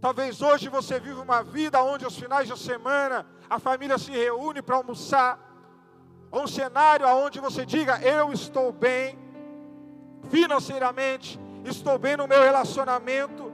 Talvez 0.00 0.42
hoje 0.42 0.68
você 0.68 1.00
viva 1.00 1.22
uma 1.22 1.42
vida 1.42 1.82
onde 1.82 2.04
aos 2.04 2.16
finais 2.16 2.46
de 2.46 2.58
semana 2.58 3.26
a 3.48 3.58
família 3.58 3.98
se 3.98 4.12
reúne 4.12 4.62
para 4.62 4.76
almoçar. 4.76 5.38
Um 6.32 6.46
cenário 6.46 7.06
onde 7.06 7.40
você 7.40 7.64
diga: 7.64 8.00
Eu 8.02 8.32
estou 8.32 8.72
bem 8.72 9.18
financeiramente, 10.30 11.38
estou 11.64 11.98
bem 11.98 12.16
no 12.16 12.26
meu 12.26 12.42
relacionamento. 12.42 13.52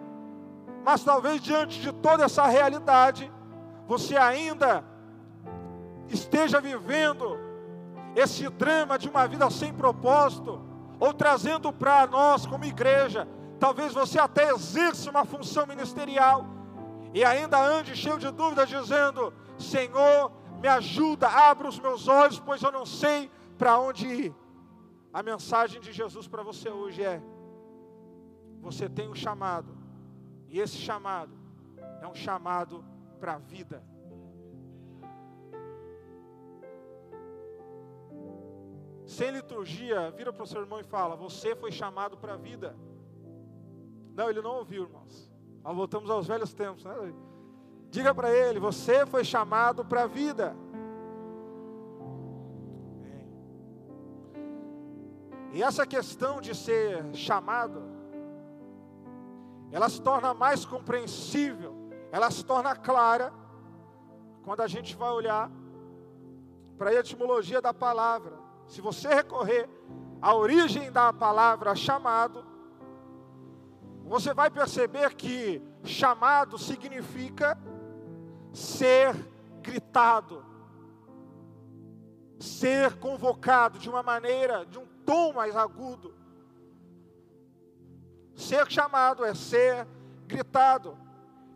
Mas 0.84 1.04
talvez 1.04 1.42
diante 1.42 1.80
de 1.80 1.92
toda 1.92 2.24
essa 2.24 2.46
realidade, 2.46 3.30
você 3.86 4.16
ainda 4.16 4.82
esteja 6.08 6.60
vivendo 6.60 7.38
esse 8.16 8.48
drama 8.48 8.98
de 8.98 9.08
uma 9.08 9.26
vida 9.28 9.48
sem 9.50 9.72
propósito, 9.72 10.60
ou 11.00 11.14
trazendo 11.14 11.72
para 11.72 12.06
nós 12.06 12.44
como 12.44 12.64
igreja, 12.64 13.26
talvez 13.58 13.94
você 13.94 14.18
até 14.18 14.50
exerça 14.52 15.10
uma 15.10 15.24
função 15.24 15.66
ministerial, 15.66 16.44
e 17.14 17.24
ainda 17.24 17.58
ande 17.58 17.96
cheio 17.96 18.18
de 18.18 18.30
dúvidas, 18.30 18.68
dizendo: 18.68 19.32
Senhor, 19.58 20.30
me 20.60 20.68
ajuda, 20.68 21.26
abra 21.26 21.66
os 21.66 21.78
meus 21.80 22.06
olhos, 22.06 22.38
pois 22.38 22.62
eu 22.62 22.70
não 22.70 22.84
sei 22.84 23.30
para 23.56 23.80
onde 23.80 24.06
ir. 24.06 24.34
A 25.12 25.22
mensagem 25.22 25.80
de 25.80 25.90
Jesus 25.90 26.28
para 26.28 26.42
você 26.42 26.68
hoje 26.68 27.02
é: 27.02 27.20
você 28.60 28.88
tem 28.88 29.08
um 29.08 29.14
chamado, 29.14 29.76
e 30.48 30.60
esse 30.60 30.76
chamado 30.76 31.32
é 32.02 32.06
um 32.06 32.14
chamado 32.14 32.84
para 33.18 33.34
a 33.34 33.38
vida. 33.38 33.82
Sem 39.10 39.32
liturgia, 39.32 40.12
vira 40.12 40.32
para 40.32 40.44
o 40.44 40.46
seu 40.46 40.60
irmão 40.60 40.78
e 40.78 40.84
fala: 40.84 41.16
Você 41.16 41.56
foi 41.56 41.72
chamado 41.72 42.16
para 42.16 42.34
a 42.34 42.36
vida. 42.36 42.76
Não, 44.14 44.30
ele 44.30 44.40
não 44.40 44.58
ouviu, 44.58 44.84
irmãos. 44.84 45.28
Nós 45.64 45.74
voltamos 45.74 46.08
aos 46.08 46.28
velhos 46.28 46.54
tempos, 46.54 46.84
né? 46.84 46.94
Diga 47.90 48.14
para 48.14 48.30
ele: 48.30 48.60
Você 48.60 49.04
foi 49.04 49.24
chamado 49.24 49.84
para 49.84 50.04
a 50.04 50.06
vida. 50.06 50.54
E 55.52 55.60
essa 55.60 55.84
questão 55.84 56.40
de 56.40 56.54
ser 56.54 57.12
chamado, 57.12 57.82
ela 59.72 59.88
se 59.88 60.00
torna 60.00 60.32
mais 60.32 60.64
compreensível, 60.64 61.74
ela 62.12 62.30
se 62.30 62.44
torna 62.44 62.76
clara, 62.76 63.32
quando 64.44 64.60
a 64.60 64.68
gente 64.68 64.94
vai 64.94 65.10
olhar 65.10 65.50
para 66.78 66.90
a 66.90 66.94
etimologia 66.94 67.60
da 67.60 67.74
palavra. 67.74 68.39
Se 68.70 68.80
você 68.80 69.08
recorrer 69.08 69.68
à 70.22 70.32
origem 70.32 70.92
da 70.92 71.12
palavra 71.12 71.74
chamado, 71.74 72.46
você 74.04 74.32
vai 74.32 74.48
perceber 74.48 75.12
que 75.16 75.60
chamado 75.82 76.56
significa 76.56 77.58
ser 78.52 79.12
gritado, 79.60 80.44
ser 82.38 82.96
convocado 83.00 83.76
de 83.76 83.90
uma 83.90 84.04
maneira, 84.04 84.64
de 84.64 84.78
um 84.78 84.86
tom 85.04 85.32
mais 85.32 85.56
agudo. 85.56 86.14
Ser 88.36 88.70
chamado 88.70 89.24
é 89.24 89.34
ser 89.34 89.84
gritado. 90.28 90.96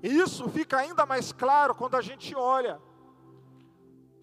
E 0.02 0.08
isso 0.08 0.48
fica 0.48 0.78
ainda 0.78 1.06
mais 1.06 1.30
claro 1.30 1.76
quando 1.76 1.94
a 1.94 2.02
gente 2.02 2.34
olha 2.34 2.82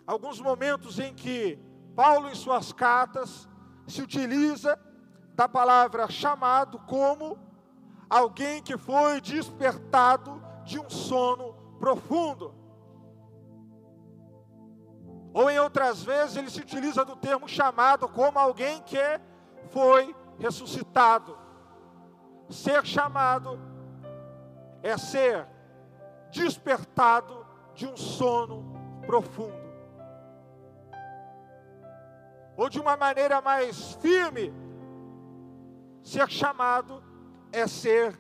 alguns 0.06 0.42
momentos 0.42 1.00
em 1.00 1.14
que 1.14 1.71
Paulo, 1.96 2.30
em 2.30 2.36
suas 2.36 2.72
cartas, 2.72 3.48
se 3.88 4.02
utiliza 4.02 4.80
da 5.36 5.48
palavra 5.48 6.10
chamado 6.10 6.80
como 6.80 7.38
alguém 8.10 8.62
que 8.62 8.78
foi 8.78 9.22
despertado 9.22 10.42
de 10.64 10.80
um 10.80 10.90
sono 10.90 11.54
profundo. 11.80 12.54
Ou 15.34 15.50
em 15.50 15.60
outras 15.60 16.04
vezes 16.04 16.36
ele 16.36 16.50
se 16.50 16.60
utiliza 16.60 17.06
do 17.06 17.16
termo 17.16 17.48
chamado 17.48 18.08
como 18.10 18.38
alguém 18.38 18.82
que 18.82 19.00
foi 19.70 20.16
ressuscitado. 20.38 21.38
Ser 22.50 22.86
chamado 22.86 23.60
é 24.84 24.98
ser 24.98 25.48
despertado 26.32 27.46
de 27.74 27.88
um 27.88 27.96
sono 27.96 28.66
profundo. 29.06 29.61
Ou 32.58 32.70
de 32.70 32.80
uma 32.80 32.98
maneira 32.98 33.42
mais 33.42 33.94
firme, 33.94 34.54
ser 36.04 36.30
chamado 36.30 37.02
é 37.52 37.66
ser 37.68 38.20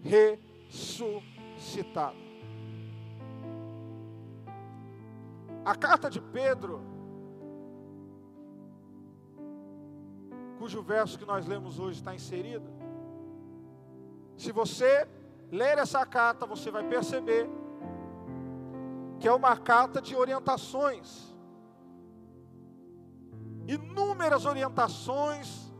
ressuscitado. 0.00 2.22
A 5.64 5.76
carta 5.76 6.10
de 6.10 6.20
Pedro, 6.20 6.82
cujo 10.58 10.82
verso 10.82 11.16
que 11.18 11.24
nós 11.24 11.46
lemos 11.46 11.78
hoje 11.78 11.98
está 11.98 12.12
inserido, 12.14 12.68
se 14.36 14.50
você 14.50 15.06
ler 15.50 15.78
essa 15.78 16.04
carta, 16.04 16.44
você 16.46 16.70
vai 16.70 16.86
perceber 16.88 17.48
que 19.20 19.28
é 19.28 19.32
uma 19.32 19.56
carta 19.56 20.02
de 20.02 20.16
orientações, 20.16 21.31
inúmeras 23.66 24.44
orientações 24.44 25.72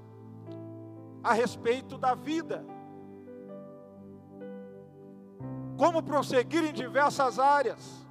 a 1.22 1.32
respeito 1.32 1.96
da 1.96 2.14
vida, 2.14 2.64
como 5.76 6.02
prosseguir 6.02 6.64
em 6.64 6.72
diversas 6.72 7.38
áreas. 7.38 8.02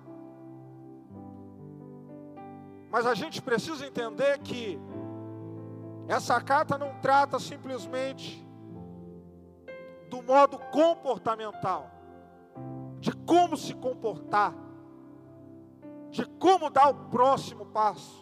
Mas 2.89 3.05
a 3.05 3.13
gente 3.13 3.41
precisa 3.41 3.85
entender 3.85 4.39
que 4.39 4.79
essa 6.07 6.41
carta 6.41 6.77
não 6.77 6.99
trata 6.99 7.39
simplesmente 7.39 8.45
do 10.09 10.21
modo 10.21 10.59
comportamental, 10.59 11.89
de 12.99 13.13
como 13.13 13.55
se 13.55 13.73
comportar, 13.73 14.53
de 16.09 16.25
como 16.37 16.69
dar 16.69 16.89
o 16.89 17.09
próximo 17.09 17.65
passo. 17.65 18.20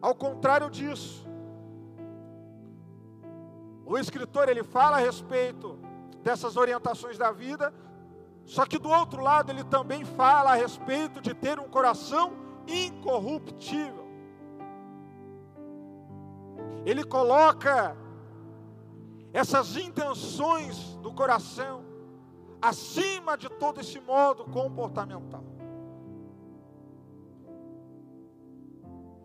Ao 0.00 0.14
contrário 0.14 0.70
disso, 0.70 1.26
o 3.84 3.98
escritor 3.98 4.48
ele 4.48 4.62
fala 4.62 4.96
a 4.98 5.00
respeito 5.00 5.78
dessas 6.22 6.56
orientações 6.56 7.16
da 7.16 7.32
vida, 7.32 7.72
só 8.44 8.64
que 8.64 8.78
do 8.78 8.88
outro 8.88 9.22
lado, 9.22 9.50
ele 9.50 9.64
também 9.64 10.04
fala 10.04 10.52
a 10.52 10.54
respeito 10.54 11.20
de 11.20 11.34
ter 11.34 11.58
um 11.58 11.68
coração 11.68 12.32
incorruptível. 12.66 14.06
Ele 16.84 17.04
coloca 17.04 17.96
essas 19.32 19.76
intenções 19.76 20.96
do 20.96 21.12
coração 21.12 21.84
acima 22.60 23.36
de 23.36 23.48
todo 23.48 23.80
esse 23.80 24.00
modo 24.00 24.44
comportamental. 24.44 25.44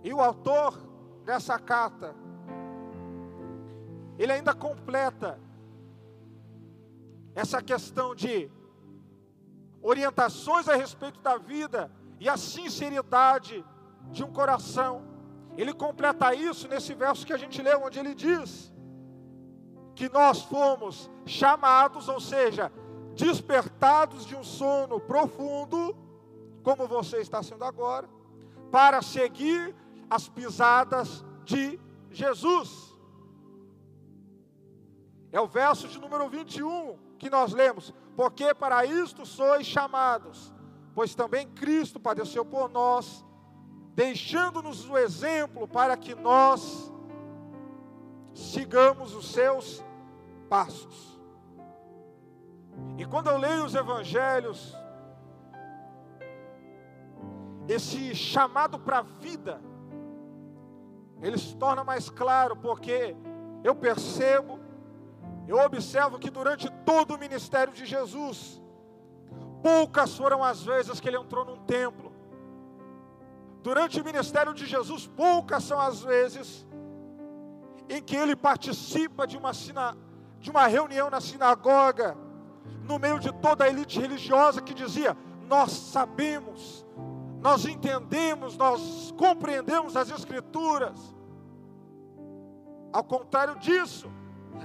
E 0.03 0.13
o 0.13 0.19
autor 0.19 0.77
dessa 1.23 1.57
carta, 1.57 2.13
ele 4.19 4.31
ainda 4.31 4.53
completa 4.53 5.39
essa 7.33 7.61
questão 7.61 8.13
de 8.13 8.51
orientações 9.81 10.67
a 10.67 10.75
respeito 10.75 11.19
da 11.21 11.37
vida 11.37 11.91
e 12.19 12.29
a 12.29 12.37
sinceridade 12.37 13.63
de 14.11 14.23
um 14.23 14.31
coração. 14.31 15.03
Ele 15.57 15.73
completa 15.73 16.33
isso 16.33 16.67
nesse 16.67 16.93
verso 16.93 17.25
que 17.25 17.33
a 17.33 17.37
gente 17.37 17.61
leu, 17.61 17.83
onde 17.83 17.99
ele 17.99 18.13
diz 18.13 18.73
que 19.95 20.09
nós 20.09 20.41
fomos 20.41 21.09
chamados, 21.25 22.09
ou 22.09 22.19
seja, 22.19 22.71
despertados 23.15 24.25
de 24.25 24.35
um 24.35 24.43
sono 24.43 24.99
profundo, 24.99 25.95
como 26.63 26.87
você 26.87 27.17
está 27.17 27.43
sendo 27.43 27.63
agora, 27.63 28.09
para 28.71 29.01
seguir 29.01 29.75
as 30.13 30.30
pisadas 30.30 31.26
de 31.43 31.80
Jesus. 32.12 32.93
É 35.32 35.41
o 35.41 35.47
verso 35.47 35.88
de 35.88 35.99
número 35.99 36.30
21 36.30 36.99
que 37.17 37.32
nós 37.32 37.52
lemos: 37.52 37.91
Porque 38.15 38.54
para 38.54 38.86
isto 38.86 39.26
sois 39.26 39.65
chamados, 39.65 40.54
pois 40.93 41.15
também 41.15 41.47
Cristo 41.47 41.99
padeceu 41.99 42.45
por 42.45 42.69
nós, 42.69 43.26
deixando-nos 43.95 44.88
o 44.88 44.95
exemplo 44.95 45.67
para 45.67 45.97
que 45.97 46.13
nós 46.13 46.93
sigamos 48.36 49.15
os 49.15 49.32
seus 49.32 49.84
passos. 50.47 51.19
E 52.99 53.06
quando 53.06 53.32
eu 53.32 53.38
leio 53.38 53.65
os 53.65 53.73
evangelhos, 53.73 54.76
esse 57.67 58.13
chamado 58.13 58.78
para 58.78 58.99
a 58.99 59.02
vida, 59.02 59.72
ele 61.23 61.38
se 61.38 61.55
torna 61.55 61.83
mais 61.83 62.09
claro, 62.09 62.55
porque 62.55 63.15
eu 63.63 63.73
percebo 63.73 64.59
eu 65.47 65.57
observo 65.57 66.17
que 66.17 66.29
durante 66.29 66.69
todo 66.86 67.15
o 67.15 67.17
ministério 67.17 67.73
de 67.73 67.86
Jesus, 67.86 68.62
poucas 69.62 70.15
foram 70.15 70.43
as 70.43 70.63
vezes 70.63 70.99
que 70.99 71.07
ele 71.07 71.17
entrou 71.17 71.43
num 71.43 71.57
templo. 71.65 72.12
Durante 73.62 73.99
o 73.99 74.03
ministério 74.03 74.53
de 74.53 74.65
Jesus, 74.65 75.07
poucas 75.07 75.63
são 75.63 75.79
as 75.79 76.01
vezes 76.01 76.65
em 77.89 78.01
que 78.01 78.15
ele 78.15 78.36
participa 78.36 79.27
de 79.27 79.38
uma, 79.38 79.51
de 80.39 80.49
uma 80.49 80.67
reunião 80.67 81.09
na 81.09 81.19
sinagoga, 81.19 82.17
no 82.83 82.97
meio 82.97 83.19
de 83.19 83.31
toda 83.33 83.65
a 83.65 83.69
elite 83.69 83.99
religiosa 83.99 84.62
que 84.62 84.73
dizia: 84.73 85.15
Nós 85.47 85.71
sabemos, 85.71 86.82
nós 87.43 87.65
entendemos, 87.65 88.56
nós 88.56 89.13
compreendemos 89.17 89.97
as 89.97 90.10
Escrituras. 90.10 90.97
Ao 92.93 93.03
contrário 93.03 93.60
disso, 93.60 94.10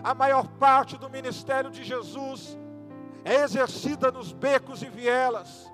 a 0.04 0.14
maior 0.14 0.46
parte 0.46 0.96
do 0.96 1.10
ministério 1.10 1.72
de 1.72 1.82
Jesus 1.82 2.56
é 3.24 3.42
exercida 3.42 4.12
nos 4.12 4.32
becos 4.32 4.80
e 4.80 4.88
vielas, 4.88 5.68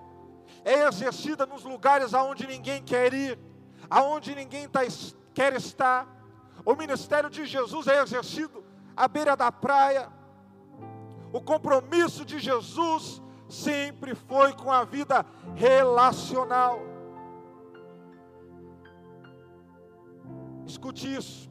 é 0.65 0.89
exercida 0.89 1.45
nos 1.45 1.63
lugares 1.63 2.15
aonde 2.15 2.47
ninguém 2.47 2.83
quer 2.83 3.13
ir, 3.13 3.39
aonde 3.91 4.35
ninguém 4.35 4.67
tá, 4.67 4.81
quer 5.35 5.53
estar. 5.53 6.09
O 6.65 6.75
ministério 6.75 7.29
de 7.29 7.45
Jesus 7.45 7.87
é 7.87 8.01
exercido 8.01 8.65
à 8.97 9.07
beira 9.07 9.37
da 9.37 9.53
praia. 9.53 10.09
O 11.35 11.41
compromisso 11.43 12.25
de 12.25 12.39
Jesus 12.39 13.21
sempre 13.47 14.15
foi 14.15 14.55
com 14.55 14.73
a 14.73 14.85
vida 14.85 15.27
relacional. 15.55 16.94
Escute 20.67 21.15
isso. 21.15 21.51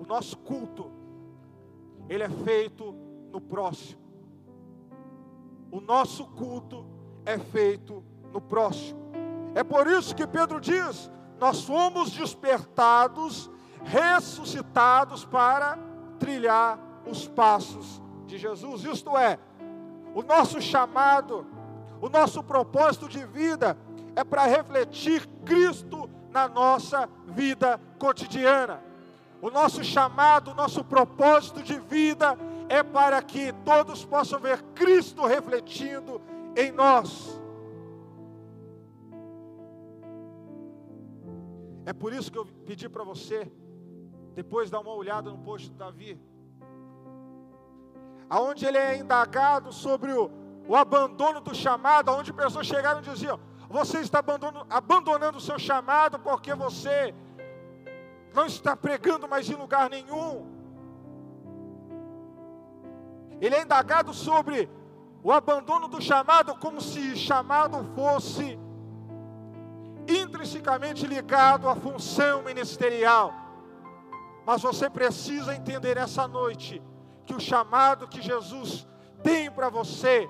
O 0.00 0.06
nosso 0.06 0.36
culto, 0.38 0.90
ele 2.08 2.22
é 2.22 2.28
feito 2.28 2.94
no 3.32 3.40
próximo. 3.40 4.00
O 5.70 5.80
nosso 5.80 6.26
culto 6.26 6.84
é 7.24 7.38
feito 7.38 8.02
no 8.32 8.40
próximo. 8.40 8.98
É 9.54 9.62
por 9.62 9.86
isso 9.86 10.14
que 10.14 10.26
Pedro 10.26 10.60
diz: 10.60 11.10
nós 11.38 11.62
fomos 11.62 12.10
despertados, 12.10 13.50
ressuscitados 13.84 15.24
para 15.24 15.78
trilhar 16.18 16.78
os 17.08 17.26
passos 17.28 18.02
de 18.26 18.36
Jesus. 18.38 18.84
Isto 18.84 19.16
é, 19.16 19.38
o 20.14 20.22
nosso 20.22 20.60
chamado, 20.60 21.46
o 22.00 22.08
nosso 22.08 22.42
propósito 22.42 23.08
de 23.08 23.24
vida 23.24 23.76
é 24.14 24.24
para 24.24 24.44
refletir 24.44 25.26
Cristo 25.44 26.08
na 26.30 26.48
nossa 26.48 27.08
vida 27.26 27.80
cotidiana. 27.98 28.82
O 29.42 29.50
nosso 29.50 29.82
chamado, 29.82 30.50
o 30.50 30.54
nosso 30.54 30.84
propósito 30.84 31.62
de 31.62 31.78
vida 31.78 32.36
é 32.68 32.82
para 32.82 33.20
que 33.22 33.52
todos 33.64 34.04
possam 34.04 34.38
ver 34.38 34.62
Cristo 34.74 35.26
refletindo 35.26 36.20
em 36.56 36.70
nós. 36.70 37.40
É 41.86 41.92
por 41.92 42.12
isso 42.12 42.30
que 42.30 42.38
eu 42.38 42.46
pedi 42.66 42.88
para 42.88 43.02
você, 43.02 43.50
depois 44.34 44.70
dar 44.70 44.80
uma 44.80 44.94
olhada 44.94 45.30
no 45.30 45.38
post 45.38 45.70
do 45.70 45.76
Davi, 45.76 46.20
aonde 48.28 48.64
ele 48.64 48.78
é 48.78 48.98
indagado 48.98 49.72
sobre 49.72 50.12
o, 50.12 50.30
o 50.68 50.76
abandono 50.76 51.40
do 51.40 51.54
chamado, 51.54 52.10
aonde 52.10 52.32
pessoas 52.32 52.66
chegaram 52.66 53.00
e 53.00 53.04
diziam: 53.04 53.40
Você 53.70 54.00
está 54.00 54.18
abandonando 54.68 55.38
o 55.38 55.40
seu 55.40 55.56
chamado 55.56 56.18
porque 56.18 56.52
você 56.52 57.14
não 58.34 58.46
está 58.46 58.76
pregando 58.76 59.28
mais 59.28 59.48
em 59.48 59.54
lugar 59.54 59.88
nenhum. 59.88 60.44
Ele 63.40 63.54
é 63.54 63.62
indagado 63.62 64.12
sobre 64.12 64.68
o 65.22 65.30
abandono 65.30 65.86
do 65.86 66.02
chamado, 66.02 66.56
como 66.56 66.80
se 66.80 67.16
chamado 67.16 67.84
fosse 67.94 68.58
intrinsecamente 70.08 71.06
ligado 71.06 71.68
à 71.68 71.76
função 71.76 72.42
ministerial. 72.42 73.32
Mas 74.44 74.62
você 74.62 74.90
precisa 74.90 75.54
entender 75.54 75.96
essa 75.96 76.26
noite 76.26 76.82
que 77.24 77.34
o 77.34 77.38
chamado 77.38 78.08
que 78.08 78.20
Jesus 78.20 78.84
tem 79.22 79.48
para 79.48 79.68
você, 79.68 80.28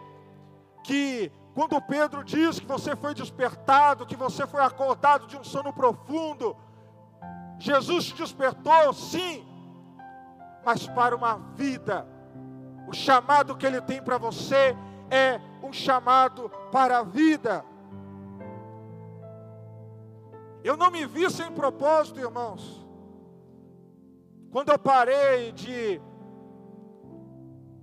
que 0.85 1.33
quando 1.55 1.81
Pedro 1.83 2.23
diz 2.23 2.61
que 2.61 2.67
você 2.67 2.95
foi 2.95 3.15
despertado, 3.15 4.07
que 4.07 4.17
você 4.17 4.47
foi 4.47 4.63
acordado 4.63 5.27
de 5.27 5.37
um 5.37 5.45
sono 5.45 5.73
profundo, 5.73 6.57
Jesus 7.59 8.07
te 8.07 8.15
despertou, 8.15 8.93
sim, 8.93 9.47
mas 10.65 10.87
para 10.87 11.15
uma 11.15 11.37
vida. 11.55 12.07
O 12.87 12.95
chamado 12.95 13.57
que 13.57 13.67
Ele 13.67 13.81
tem 13.81 14.03
para 14.03 14.19
você 14.19 14.77
é 15.11 15.41
um 15.63 15.73
chamado 15.73 16.51
para 16.71 16.99
a 16.99 17.03
vida. 17.03 17.65
Eu 20.63 20.77
não 20.77 20.91
me 20.91 21.07
vi 21.07 21.29
sem 21.31 21.51
propósito, 21.53 22.21
irmãos. 22.21 22.87
Quando 24.51 24.71
eu 24.71 24.79
parei 24.79 25.53
de 25.53 26.01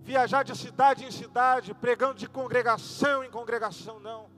viajar 0.07 0.41
de 0.43 0.55
cidade 0.55 1.03
em 1.03 1.11
cidade, 1.11 1.73
pregando 1.73 2.13
de 2.13 2.29
congregação 2.29 3.25
em 3.25 3.29
congregação, 3.29 3.99
não. 3.99 4.29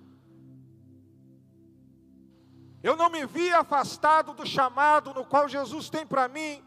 Eu 2.82 2.96
não 2.96 3.08
me 3.08 3.24
vi 3.28 3.54
afastado 3.54 4.34
do 4.34 4.48
chamado 4.48 5.14
no 5.14 5.24
qual 5.24 5.48
Jesus 5.48 5.88
tem 5.88 6.08
para 6.08 6.28
mim. 6.28 6.64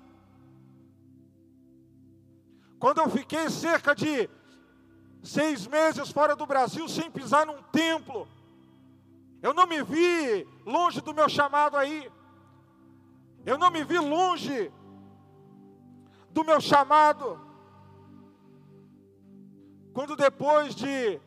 Quando 2.78 3.00
eu 3.00 3.10
fiquei 3.10 3.50
cerca 3.50 3.92
de 3.92 4.30
seis 5.20 5.66
meses 5.66 6.12
fora 6.12 6.36
do 6.36 6.46
Brasil 6.46 6.86
sem 6.88 7.10
pisar 7.10 7.44
num 7.44 7.60
templo, 7.72 8.28
eu 9.42 9.52
não 9.52 9.66
me 9.66 9.82
vi 9.82 10.46
longe 10.64 11.00
do 11.00 11.12
meu 11.12 11.28
chamado 11.28 11.76
aí. 11.76 12.08
Eu 13.44 13.58
não 13.58 13.70
me 13.70 13.82
vi 13.82 13.98
longe 13.98 14.72
do 16.30 16.44
meu 16.44 16.60
chamado. 16.60 17.51
Quando 19.92 20.16
depois 20.16 20.74
de 20.74 21.20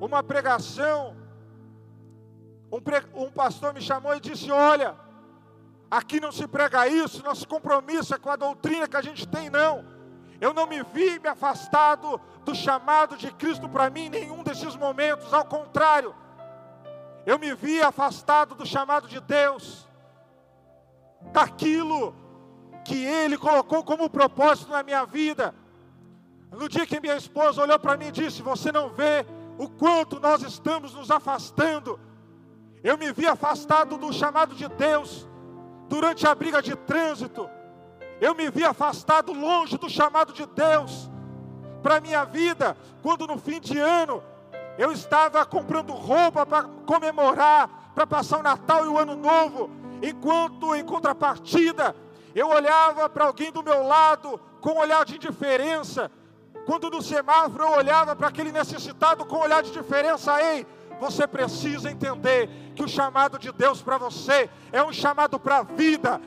uma 0.00 0.22
pregação, 0.22 1.16
um, 2.70 2.80
pre... 2.80 3.02
um, 3.14 3.30
pastor 3.30 3.74
me 3.74 3.80
chamou 3.80 4.14
e 4.14 4.20
disse: 4.20 4.50
Olha, 4.50 4.96
aqui 5.90 6.20
não 6.20 6.30
se 6.30 6.46
prega 6.46 6.86
isso, 6.86 7.24
nosso 7.24 7.46
compromisso 7.46 8.14
é 8.14 8.18
com 8.18 8.30
a 8.30 8.36
doutrina 8.36 8.86
que 8.86 8.96
a 8.96 9.02
gente 9.02 9.26
tem, 9.26 9.50
não. 9.50 9.84
Eu 10.40 10.52
não 10.52 10.66
me 10.66 10.82
vi 10.82 11.18
me 11.18 11.28
afastado 11.28 12.20
do 12.44 12.54
chamado 12.54 13.16
de 13.16 13.32
Cristo 13.32 13.68
para 13.68 13.90
mim 13.90 14.02
em 14.02 14.10
nenhum 14.10 14.42
desses 14.42 14.76
momentos, 14.76 15.32
ao 15.32 15.44
contrário, 15.44 16.14
eu 17.24 17.38
me 17.38 17.54
vi 17.54 17.82
afastado 17.82 18.54
do 18.54 18.64
chamado 18.64 19.08
de 19.08 19.20
Deus, 19.20 19.88
daquilo 21.32 22.14
que 22.84 23.04
Ele 23.04 23.36
colocou 23.36 23.82
como 23.82 24.08
propósito 24.08 24.70
na 24.70 24.82
minha 24.84 25.04
vida. 25.04 25.52
No 26.52 26.68
dia 26.68 26.86
que 26.86 27.00
minha 27.00 27.16
esposa 27.16 27.62
olhou 27.62 27.78
para 27.78 27.96
mim 27.96 28.06
e 28.06 28.12
disse: 28.12 28.42
Você 28.42 28.70
não 28.70 28.88
vê 28.88 29.26
o 29.58 29.68
quanto 29.68 30.20
nós 30.20 30.42
estamos 30.42 30.94
nos 30.94 31.10
afastando. 31.10 31.98
Eu 32.82 32.96
me 32.96 33.12
vi 33.12 33.26
afastado 33.26 33.96
do 33.96 34.12
chamado 34.12 34.54
de 34.54 34.68
Deus 34.68 35.26
durante 35.88 36.26
a 36.26 36.34
briga 36.34 36.62
de 36.62 36.74
trânsito. 36.76 37.48
Eu 38.20 38.34
me 38.34 38.50
vi 38.50 38.64
afastado 38.64 39.32
longe 39.32 39.76
do 39.76 39.90
chamado 39.90 40.32
de 40.32 40.46
Deus 40.46 41.10
para 41.82 41.96
a 41.96 42.00
minha 42.00 42.24
vida, 42.24 42.76
quando 43.02 43.26
no 43.26 43.38
fim 43.38 43.60
de 43.60 43.78
ano 43.78 44.22
eu 44.78 44.92
estava 44.92 45.44
comprando 45.44 45.92
roupa 45.92 46.44
para 46.44 46.64
comemorar, 46.64 47.92
para 47.94 48.06
passar 48.06 48.38
o 48.38 48.42
Natal 48.42 48.84
e 48.84 48.88
o 48.88 48.98
Ano 48.98 49.16
Novo, 49.16 49.70
enquanto 50.02 50.74
em 50.74 50.84
contrapartida 50.84 51.94
eu 52.34 52.48
olhava 52.48 53.08
para 53.08 53.24
alguém 53.24 53.50
do 53.50 53.62
meu 53.62 53.82
lado 53.86 54.38
com 54.60 54.70
um 54.70 54.78
olhar 54.78 55.04
de 55.04 55.16
indiferença. 55.16 56.10
Quando 56.66 56.90
no 56.90 57.00
semáforo 57.00 57.62
eu 57.62 57.70
olhava 57.70 58.16
para 58.16 58.26
aquele 58.26 58.50
necessitado 58.50 59.24
com 59.24 59.36
um 59.36 59.42
olhar 59.42 59.62
de 59.62 59.70
diferença, 59.70 60.42
ei, 60.42 60.66
você 60.98 61.24
precisa 61.24 61.88
entender 61.88 62.50
que 62.74 62.82
o 62.82 62.88
chamado 62.88 63.38
de 63.38 63.52
Deus 63.52 63.80
para 63.80 63.96
você 63.96 64.50
é 64.72 64.82
um 64.82 64.92
chamado 64.92 65.38
para 65.38 65.58
a 65.58 65.62
vida. 65.62 66.20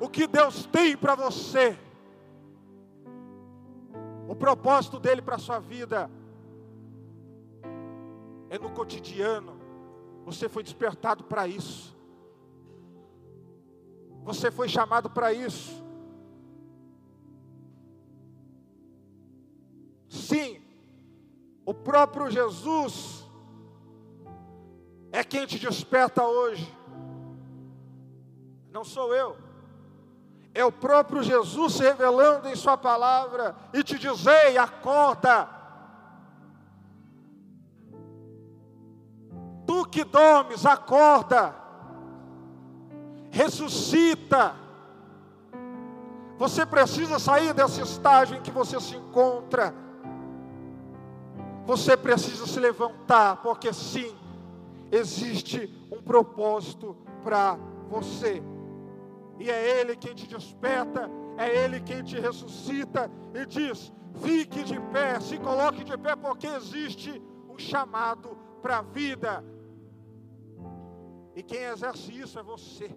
O 0.00 0.08
que 0.08 0.28
Deus 0.28 0.64
tem 0.66 0.96
para 0.96 1.16
você, 1.16 1.76
o 4.28 4.34
propósito 4.36 5.00
dele 5.00 5.20
para 5.20 5.34
a 5.36 5.40
sua 5.40 5.58
vida 5.58 6.08
é 8.48 8.58
no 8.60 8.70
cotidiano. 8.70 9.60
Você 10.24 10.48
foi 10.48 10.62
despertado 10.62 11.24
para 11.24 11.48
isso. 11.48 11.96
Você 14.22 14.52
foi 14.52 14.68
chamado 14.68 15.10
para 15.10 15.32
isso. 15.32 15.81
Próprio 21.82 22.30
Jesus 22.30 23.24
é 25.10 25.22
quem 25.22 25.46
te 25.46 25.58
desperta 25.58 26.24
hoje. 26.24 26.72
Não 28.70 28.84
sou 28.84 29.14
eu. 29.14 29.36
É 30.54 30.64
o 30.64 30.72
próprio 30.72 31.22
Jesus 31.22 31.74
se 31.74 31.82
revelando 31.82 32.48
em 32.48 32.56
Sua 32.56 32.76
palavra 32.76 33.54
e 33.72 33.82
te 33.82 33.98
dizer: 33.98 34.58
acorda 34.58 35.62
Tu 39.66 39.86
que 39.86 40.04
dormes, 40.04 40.66
acorda, 40.66 41.54
ressuscita. 43.30 44.54
Você 46.36 46.66
precisa 46.66 47.18
sair 47.18 47.54
desse 47.54 47.80
estágio 47.80 48.36
em 48.36 48.42
que 48.42 48.50
você 48.50 48.80
se 48.80 48.96
encontra. 48.96 49.74
Você 51.64 51.96
precisa 51.96 52.46
se 52.46 52.58
levantar, 52.58 53.42
porque 53.42 53.72
sim, 53.72 54.14
existe 54.90 55.72
um 55.90 56.02
propósito 56.02 56.96
para 57.22 57.56
você. 57.88 58.42
E 59.38 59.50
é 59.50 59.80
Ele 59.80 59.96
quem 59.96 60.14
te 60.14 60.26
desperta, 60.26 61.10
é 61.36 61.64
Ele 61.64 61.80
quem 61.80 62.02
te 62.02 62.18
ressuscita 62.18 63.10
e 63.34 63.46
diz: 63.46 63.92
Fique 64.20 64.62
de 64.62 64.78
pé, 64.92 65.20
se 65.20 65.38
coloque 65.38 65.84
de 65.84 65.96
pé, 65.96 66.14
porque 66.16 66.46
existe 66.46 67.22
um 67.48 67.58
chamado 67.58 68.36
para 68.60 68.78
a 68.78 68.82
vida. 68.82 69.44
E 71.34 71.42
quem 71.42 71.62
exerce 71.62 72.12
isso 72.12 72.38
é 72.38 72.42
você. 72.42 72.90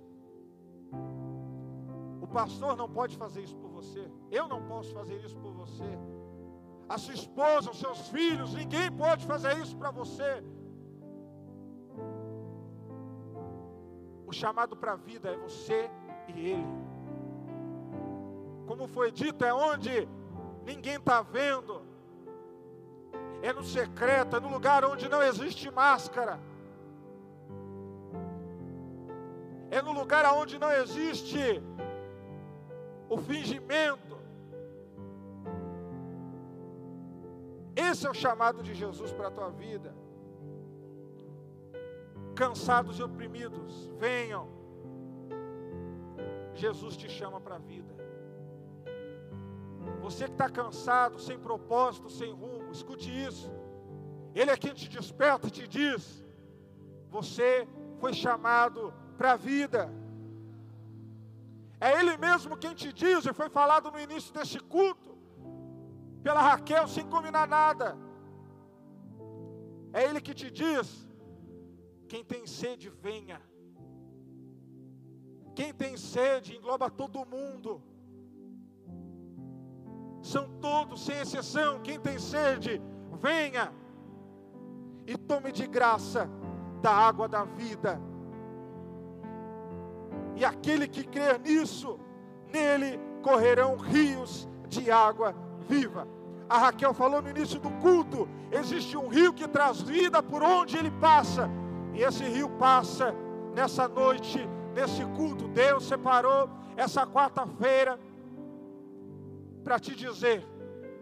O 2.21 2.27
pastor 2.27 2.75
não 2.75 2.89
pode 2.89 3.15
fazer 3.15 3.41
isso 3.41 3.55
por 3.55 3.69
você. 3.69 4.11
Eu 4.29 4.47
não 4.47 4.61
posso 4.63 4.93
fazer 4.93 5.15
isso 5.23 5.37
por 5.37 5.53
você. 5.53 5.97
A 6.87 6.97
sua 6.97 7.13
esposa, 7.13 7.71
os 7.71 7.79
seus 7.79 8.07
filhos, 8.09 8.53
ninguém 8.53 8.91
pode 8.91 9.25
fazer 9.25 9.57
isso 9.57 9.75
para 9.75 9.89
você. 9.89 10.43
O 14.27 14.31
chamado 14.31 14.75
para 14.75 14.93
a 14.93 14.95
vida 14.95 15.29
é 15.29 15.37
você 15.37 15.89
e 16.27 16.49
ele. 16.51 16.65
Como 18.67 18.87
foi 18.87 19.11
dito, 19.11 19.43
é 19.43 19.53
onde 19.53 20.07
ninguém 20.63 20.95
está 20.95 21.21
vendo, 21.21 21.81
é 23.41 23.53
no 23.53 23.63
secreto, 23.63 24.35
é 24.35 24.39
no 24.39 24.49
lugar 24.49 24.83
onde 24.83 25.07
não 25.07 25.21
existe 25.21 25.69
máscara, 25.69 26.39
é 29.69 29.81
no 29.81 29.91
lugar 29.91 30.25
onde 30.33 30.57
não 30.57 30.71
existe 30.71 31.61
o 33.09 33.17
fingimento. 33.17 34.14
Esse 37.95 38.05
é 38.05 38.09
o 38.09 38.13
chamado 38.13 38.61
de 38.61 38.73
Jesus 38.73 39.13
para 39.13 39.29
a 39.29 39.31
tua 39.31 39.49
vida. 39.49 39.95
Cansados 42.35 42.99
e 42.99 43.03
oprimidos, 43.03 43.89
venham. 43.97 44.49
Jesus 46.53 46.97
te 46.97 47.09
chama 47.09 47.39
para 47.39 47.55
a 47.55 47.57
vida. 47.57 47.95
Você 50.01 50.25
que 50.25 50.33
está 50.33 50.49
cansado, 50.49 51.17
sem 51.19 51.39
propósito, 51.39 52.09
sem 52.09 52.33
rumo, 52.33 52.69
escute 52.69 53.09
isso. 53.09 53.49
Ele 54.33 54.51
é 54.51 54.57
quem 54.57 54.73
te 54.73 54.89
desperta 54.89 55.47
e 55.47 55.51
te 55.51 55.65
diz: 55.65 56.21
Você 57.09 57.65
foi 58.01 58.13
chamado 58.13 58.93
para 59.17 59.31
a 59.31 59.37
vida. 59.37 59.89
É 61.79 61.97
Ele 61.97 62.17
mesmo 62.17 62.57
quem 62.57 62.73
te 62.73 62.91
diz, 62.91 63.25
e 63.25 63.31
foi 63.31 63.47
falado 63.47 63.89
no 63.89 64.01
início 64.01 64.33
deste 64.33 64.59
culto, 64.59 65.14
pela 66.25 66.41
Raquel, 66.41 66.87
sem 66.87 67.05
combinar 67.05 67.47
nada. 67.47 67.95
É 69.93 70.05
Ele 70.05 70.19
que 70.19 70.33
te 70.33 70.49
diz: 70.49 71.07
quem 72.07 72.23
tem 72.23 72.47
sede, 72.47 72.89
venha. 72.89 73.39
Quem 75.53 75.71
tem 75.71 75.95
sede, 75.95 76.55
engloba 76.55 76.89
todo 76.89 77.27
mundo. 77.27 77.79
São 80.23 80.49
todos, 80.59 81.05
sem 81.05 81.19
exceção. 81.19 81.83
Quem 81.83 81.99
tem 81.99 82.17
sede, 82.17 82.81
venha 83.21 83.71
e 85.05 85.15
tome 85.15 85.51
de 85.51 85.67
graça 85.67 86.27
da 86.81 86.91
água 86.91 87.27
da 87.27 87.43
vida. 87.43 88.01
E 90.35 90.43
aquele 90.43 90.87
que 90.87 91.03
crer 91.03 91.39
nisso, 91.39 91.99
nele 92.51 92.99
correrão 93.21 93.77
rios 93.77 94.49
de 94.67 94.89
água 94.89 95.35
viva. 95.69 96.14
A 96.49 96.57
Raquel 96.57 96.93
falou 96.93 97.21
no 97.21 97.29
início 97.29 97.59
do 97.59 97.71
culto: 97.81 98.27
existe 98.51 98.95
um 98.95 99.07
rio 99.07 99.33
que 99.33 99.47
traz 99.47 99.81
vida 99.81 100.21
por 100.21 100.43
onde 100.43 100.77
ele 100.77 100.91
passa, 100.91 101.49
e 101.93 102.01
esse 102.01 102.23
rio 102.23 102.49
passa 102.57 103.13
nessa 103.53 103.87
noite, 103.87 104.39
nesse 104.73 105.03
culto. 105.17 105.47
Deus 105.47 105.87
separou 105.87 106.49
essa 106.77 107.05
quarta-feira 107.07 107.99
para 109.63 109.79
te 109.79 109.95
dizer 109.95 110.45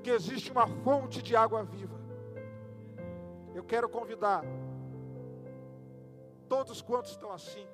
que 0.02 0.10
existe 0.10 0.52
uma 0.52 0.68
fonte 0.68 1.22
de 1.22 1.36
água 1.36 1.64
viva. 1.64 2.00
Eu 3.54 3.64
quero 3.64 3.90
convidar 3.90 4.44
todos 6.48 6.82
quantos 6.82 7.12
estão 7.12 7.32
assim, 7.32 7.66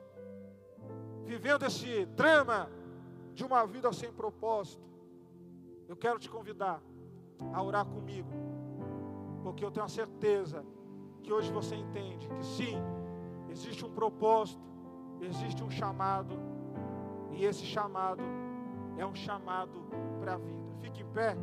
vivendo 1.25 1.65
esse 1.65 2.05
drama 2.07 2.69
de 3.33 3.43
uma 3.43 3.65
vida 3.65 3.91
sem 3.93 4.11
propósito, 4.11 4.83
eu 5.87 5.95
quero 5.95 6.19
te 6.19 6.29
convidar 6.29 6.81
a 7.53 7.61
orar 7.61 7.85
comigo, 7.85 8.29
porque 9.43 9.63
eu 9.63 9.71
tenho 9.71 9.85
a 9.85 9.89
certeza 9.89 10.65
que 11.23 11.31
hoje 11.31 11.51
você 11.51 11.75
entende 11.75 12.27
que 12.27 12.45
sim, 12.45 12.75
existe 13.49 13.85
um 13.85 13.91
propósito, 13.91 14.61
existe 15.21 15.63
um 15.63 15.69
chamado, 15.69 16.39
e 17.31 17.45
esse 17.45 17.65
chamado 17.65 18.23
é 18.97 19.05
um 19.05 19.15
chamado 19.15 19.81
para 20.19 20.33
a 20.33 20.37
vida. 20.37 20.59
Fique 20.81 21.01
em 21.01 21.07
pé. 21.07 21.35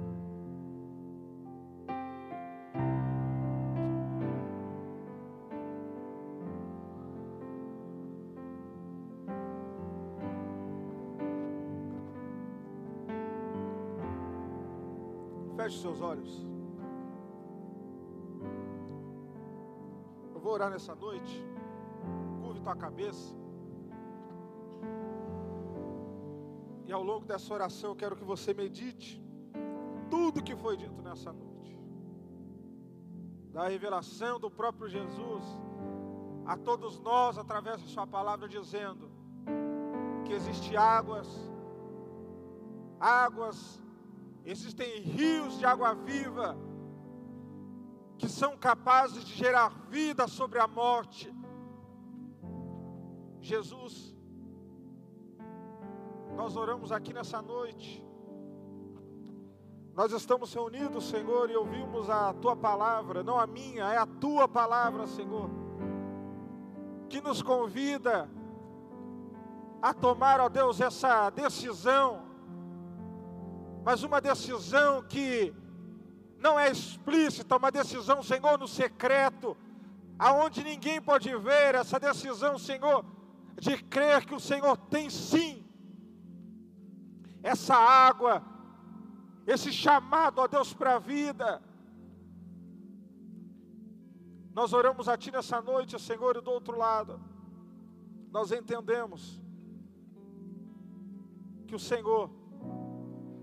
Feche 15.57 15.79
seus 15.81 16.01
olhos. 16.03 16.47
Eu 20.35 20.41
vou 20.41 20.53
orar 20.53 20.71
nessa 20.71 20.95
noite. 20.95 21.45
Curve 22.43 22.61
tua 22.61 22.77
cabeça. 22.77 23.35
E 26.87 26.93
ao 26.93 27.03
longo 27.03 27.25
dessa 27.25 27.53
oração 27.53 27.91
eu 27.91 27.97
quero 27.97 28.15
que 28.15 28.25
você 28.25 28.53
medite 28.53 29.21
tudo 30.11 30.43
que 30.43 30.55
foi 30.55 30.77
dito 30.77 31.01
nessa 31.03 31.33
noite. 31.33 31.81
Da 33.51 33.67
revelação 33.67 34.39
do 34.39 34.51
próprio 34.51 34.89
Jesus 34.89 35.45
a 36.45 36.57
todos 36.57 37.01
nós 37.01 37.39
através 37.39 37.81
da 37.81 37.89
sua 37.89 38.07
palavra 38.07 38.47
dizendo 38.47 39.11
que 40.25 40.33
existe 40.33 40.77
águas 40.77 41.27
águas 43.01 43.83
Existem 44.47 45.01
rios 45.01 45.59
de 45.59 45.67
água 45.67 45.93
viva 45.93 46.57
que 48.17 48.29
são 48.29 48.57
capazes 48.57 49.25
de 49.25 49.35
gerar 49.35 49.69
vida 49.91 50.29
sobre 50.29 50.61
a 50.61 50.69
morte. 50.69 51.35
Jesus, 53.41 54.17
nós 56.37 56.57
oramos 56.57 56.93
aqui 56.93 57.13
nessa 57.13 57.43
noite. 57.43 58.07
Nós 59.95 60.13
estamos 60.13 60.55
reunidos, 60.55 61.09
Senhor, 61.09 61.51
e 61.51 61.57
ouvimos 61.57 62.09
a 62.09 62.33
tua 62.35 62.55
palavra, 62.55 63.25
não 63.25 63.41
a 63.41 63.49
minha, 63.49 63.93
é 63.93 63.97
a 63.97 64.07
tua 64.07 64.47
palavra, 64.47 65.09
Senhor, 65.09 65.51
que 67.09 67.21
nos 67.21 67.43
convida 67.43 68.31
a 69.83 69.93
tomar, 69.93 70.41
ó 70.41 70.49
Deus, 70.49 70.81
essa 70.81 71.31
decisão 71.31 72.36
mas 73.87 74.03
uma 74.03 74.21
decisão 74.21 75.01
que 75.01 75.55
não 76.41 76.59
é 76.59 76.69
explícita, 76.69 77.57
uma 77.57 77.71
decisão, 77.71 78.21
Senhor, 78.21 78.59
no 78.59 78.67
secreto, 78.67 79.57
aonde 80.19 80.65
ninguém 80.65 81.01
pode 81.01 81.33
ver 81.37 81.77
essa 81.77 82.01
decisão, 82.01 82.59
Senhor, 82.59 83.05
de 83.61 83.81
crer 83.85 84.27
que 84.27 84.35
o 84.35 84.41
Senhor 84.41 84.77
tem 84.77 85.09
sim 85.09 85.65
essa 87.45 87.77
água, 87.77 88.43
esse 89.47 89.73
chamado, 89.73 90.41
ó 90.41 90.49
Deus, 90.49 90.75
para 90.75 90.97
a 90.97 90.99
vida. 90.99 91.63
Nós 94.53 94.73
oramos 94.73 95.09
a 95.09 95.17
Ti 95.17 95.31
nessa 95.31 95.63
noite, 95.63 95.97
Senhor, 96.01 96.37
e 96.37 96.41
do 96.41 96.51
outro 96.51 96.77
lado, 96.77 97.21
nós 98.33 98.51
entendemos 98.51 99.41
que 101.69 101.77
o 101.77 101.79
Senhor 101.79 102.46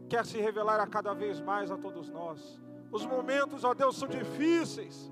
quer 0.10 0.26
se 0.26 0.40
revelar 0.40 0.80
a 0.80 0.88
cada 0.88 1.14
vez 1.14 1.40
mais 1.40 1.72
a 1.72 1.78
todos 1.78 2.10
nós. 2.10 2.60
Os 2.92 3.06
momentos, 3.06 3.64
ó 3.64 3.74
Deus, 3.74 3.98
são 3.98 4.08
difíceis. 4.08 5.12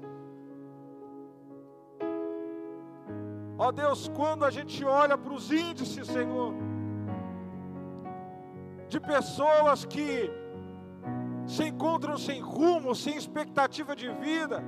Ó 3.58 3.72
Deus, 3.72 4.08
quando 4.16 4.44
a 4.44 4.50
gente 4.50 4.84
olha 4.84 5.18
para 5.18 5.34
os 5.34 5.52
índices, 5.52 6.08
Senhor, 6.08 6.54
de 8.90 9.00
pessoas 9.00 9.86
que 9.86 10.32
se 11.46 11.64
encontram 11.66 12.18
sem 12.18 12.42
rumo, 12.42 12.96
sem 12.96 13.16
expectativa 13.16 13.96
de 13.96 14.10
vida, 14.14 14.64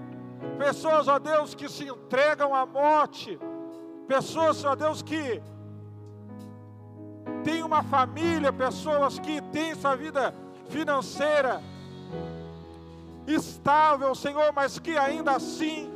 pessoas, 0.58 1.08
ó 1.08 1.18
Deus, 1.20 1.56
que 1.56 1.68
se 1.70 1.86
entregam 1.88 2.54
à 2.54 2.66
morte, 2.66 3.40
pessoas, 4.08 4.64
ó 4.64 4.76
Deus, 4.76 5.02
que 5.02 5.42
tem 7.44 7.64
uma 7.64 7.84
família, 7.84 8.52
pessoas 8.52 9.20
que 9.20 9.42
têm 9.42 9.76
sua 9.76 9.96
vida 9.96 10.34
financeira 10.70 11.62
estável, 13.28 14.14
Senhor, 14.16 14.52
mas 14.54 14.80
que 14.80 14.98
ainda 14.98 15.32
assim 15.32 15.90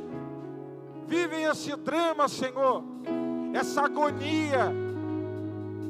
vivem 1.06 1.44
esse 1.44 1.74
drama, 1.76 2.28
Senhor, 2.28 2.82
essa 3.54 3.82
agonia, 3.82 4.72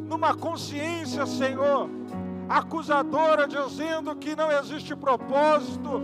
numa 0.09 0.35
consciência, 0.35 1.27
Senhor, 1.27 1.89
acusadora, 2.49 3.47
dizendo 3.47 4.17
que 4.17 4.35
não 4.35 4.51
existe 4.51 4.97
propósito, 4.97 6.01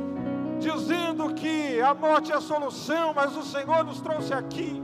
dizendo 0.59 1.33
que 1.35 1.81
a 1.81 1.95
morte 1.95 2.33
é 2.33 2.37
a 2.37 2.41
solução, 2.41 3.15
mas 3.15 3.37
o 3.37 3.43
Senhor 3.43 3.85
nos 3.85 4.01
trouxe 4.01 4.33
aqui, 4.33 4.83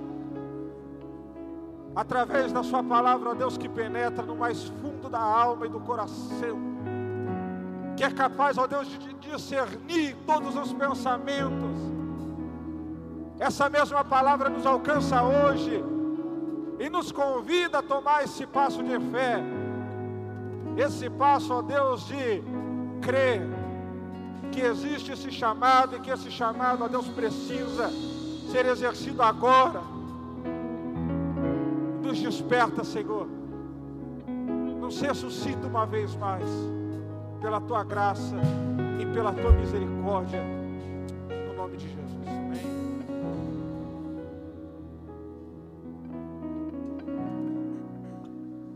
através 2.00 2.52
da 2.52 2.62
Sua 2.62 2.82
palavra, 2.82 3.30
ó 3.30 3.34
Deus, 3.34 3.58
que 3.58 3.68
penetra 3.68 4.24
no 4.24 4.34
mais 4.34 4.64
fundo 4.80 5.08
da 5.08 5.20
alma 5.20 5.66
e 5.66 5.68
do 5.68 5.80
coração, 5.80 6.58
que 7.96 8.02
é 8.02 8.10
capaz, 8.10 8.56
ó 8.56 8.66
Deus, 8.66 8.88
de 8.88 9.12
discernir 9.14 10.16
todos 10.26 10.56
os 10.56 10.72
pensamentos. 10.72 11.76
Essa 13.38 13.68
mesma 13.68 14.04
palavra 14.04 14.48
nos 14.48 14.64
alcança 14.64 15.22
hoje 15.22 15.84
e 16.78 16.88
nos 16.88 17.12
convida 17.12 17.80
a 17.80 17.82
tomar 17.82 18.24
esse 18.24 18.46
passo 18.46 18.82
de 18.82 18.98
fé 19.10 19.42
esse 20.76 21.10
passo, 21.10 21.52
ó 21.52 21.62
Deus, 21.62 22.06
de 22.06 22.42
crer 23.02 23.42
que 24.52 24.60
existe 24.60 25.12
esse 25.12 25.30
chamado 25.30 25.96
e 25.96 26.00
que 26.00 26.10
esse 26.10 26.30
chamado, 26.30 26.84
ó 26.84 26.88
Deus, 26.88 27.06
precisa 27.08 27.90
ser 28.50 28.64
exercido 28.66 29.22
agora. 29.22 29.99
Nos 32.10 32.20
desperta, 32.20 32.82
Senhor. 32.82 33.28
Nos 34.80 35.00
ressuscita 35.00 35.68
uma 35.68 35.86
vez 35.86 36.16
mais, 36.16 36.44
pela 37.40 37.60
tua 37.60 37.84
graça 37.84 38.34
e 39.00 39.06
pela 39.14 39.32
tua 39.32 39.52
misericórdia, 39.52 40.42
no 41.46 41.54
nome 41.54 41.76
de 41.76 41.84
Jesus. 41.84 41.99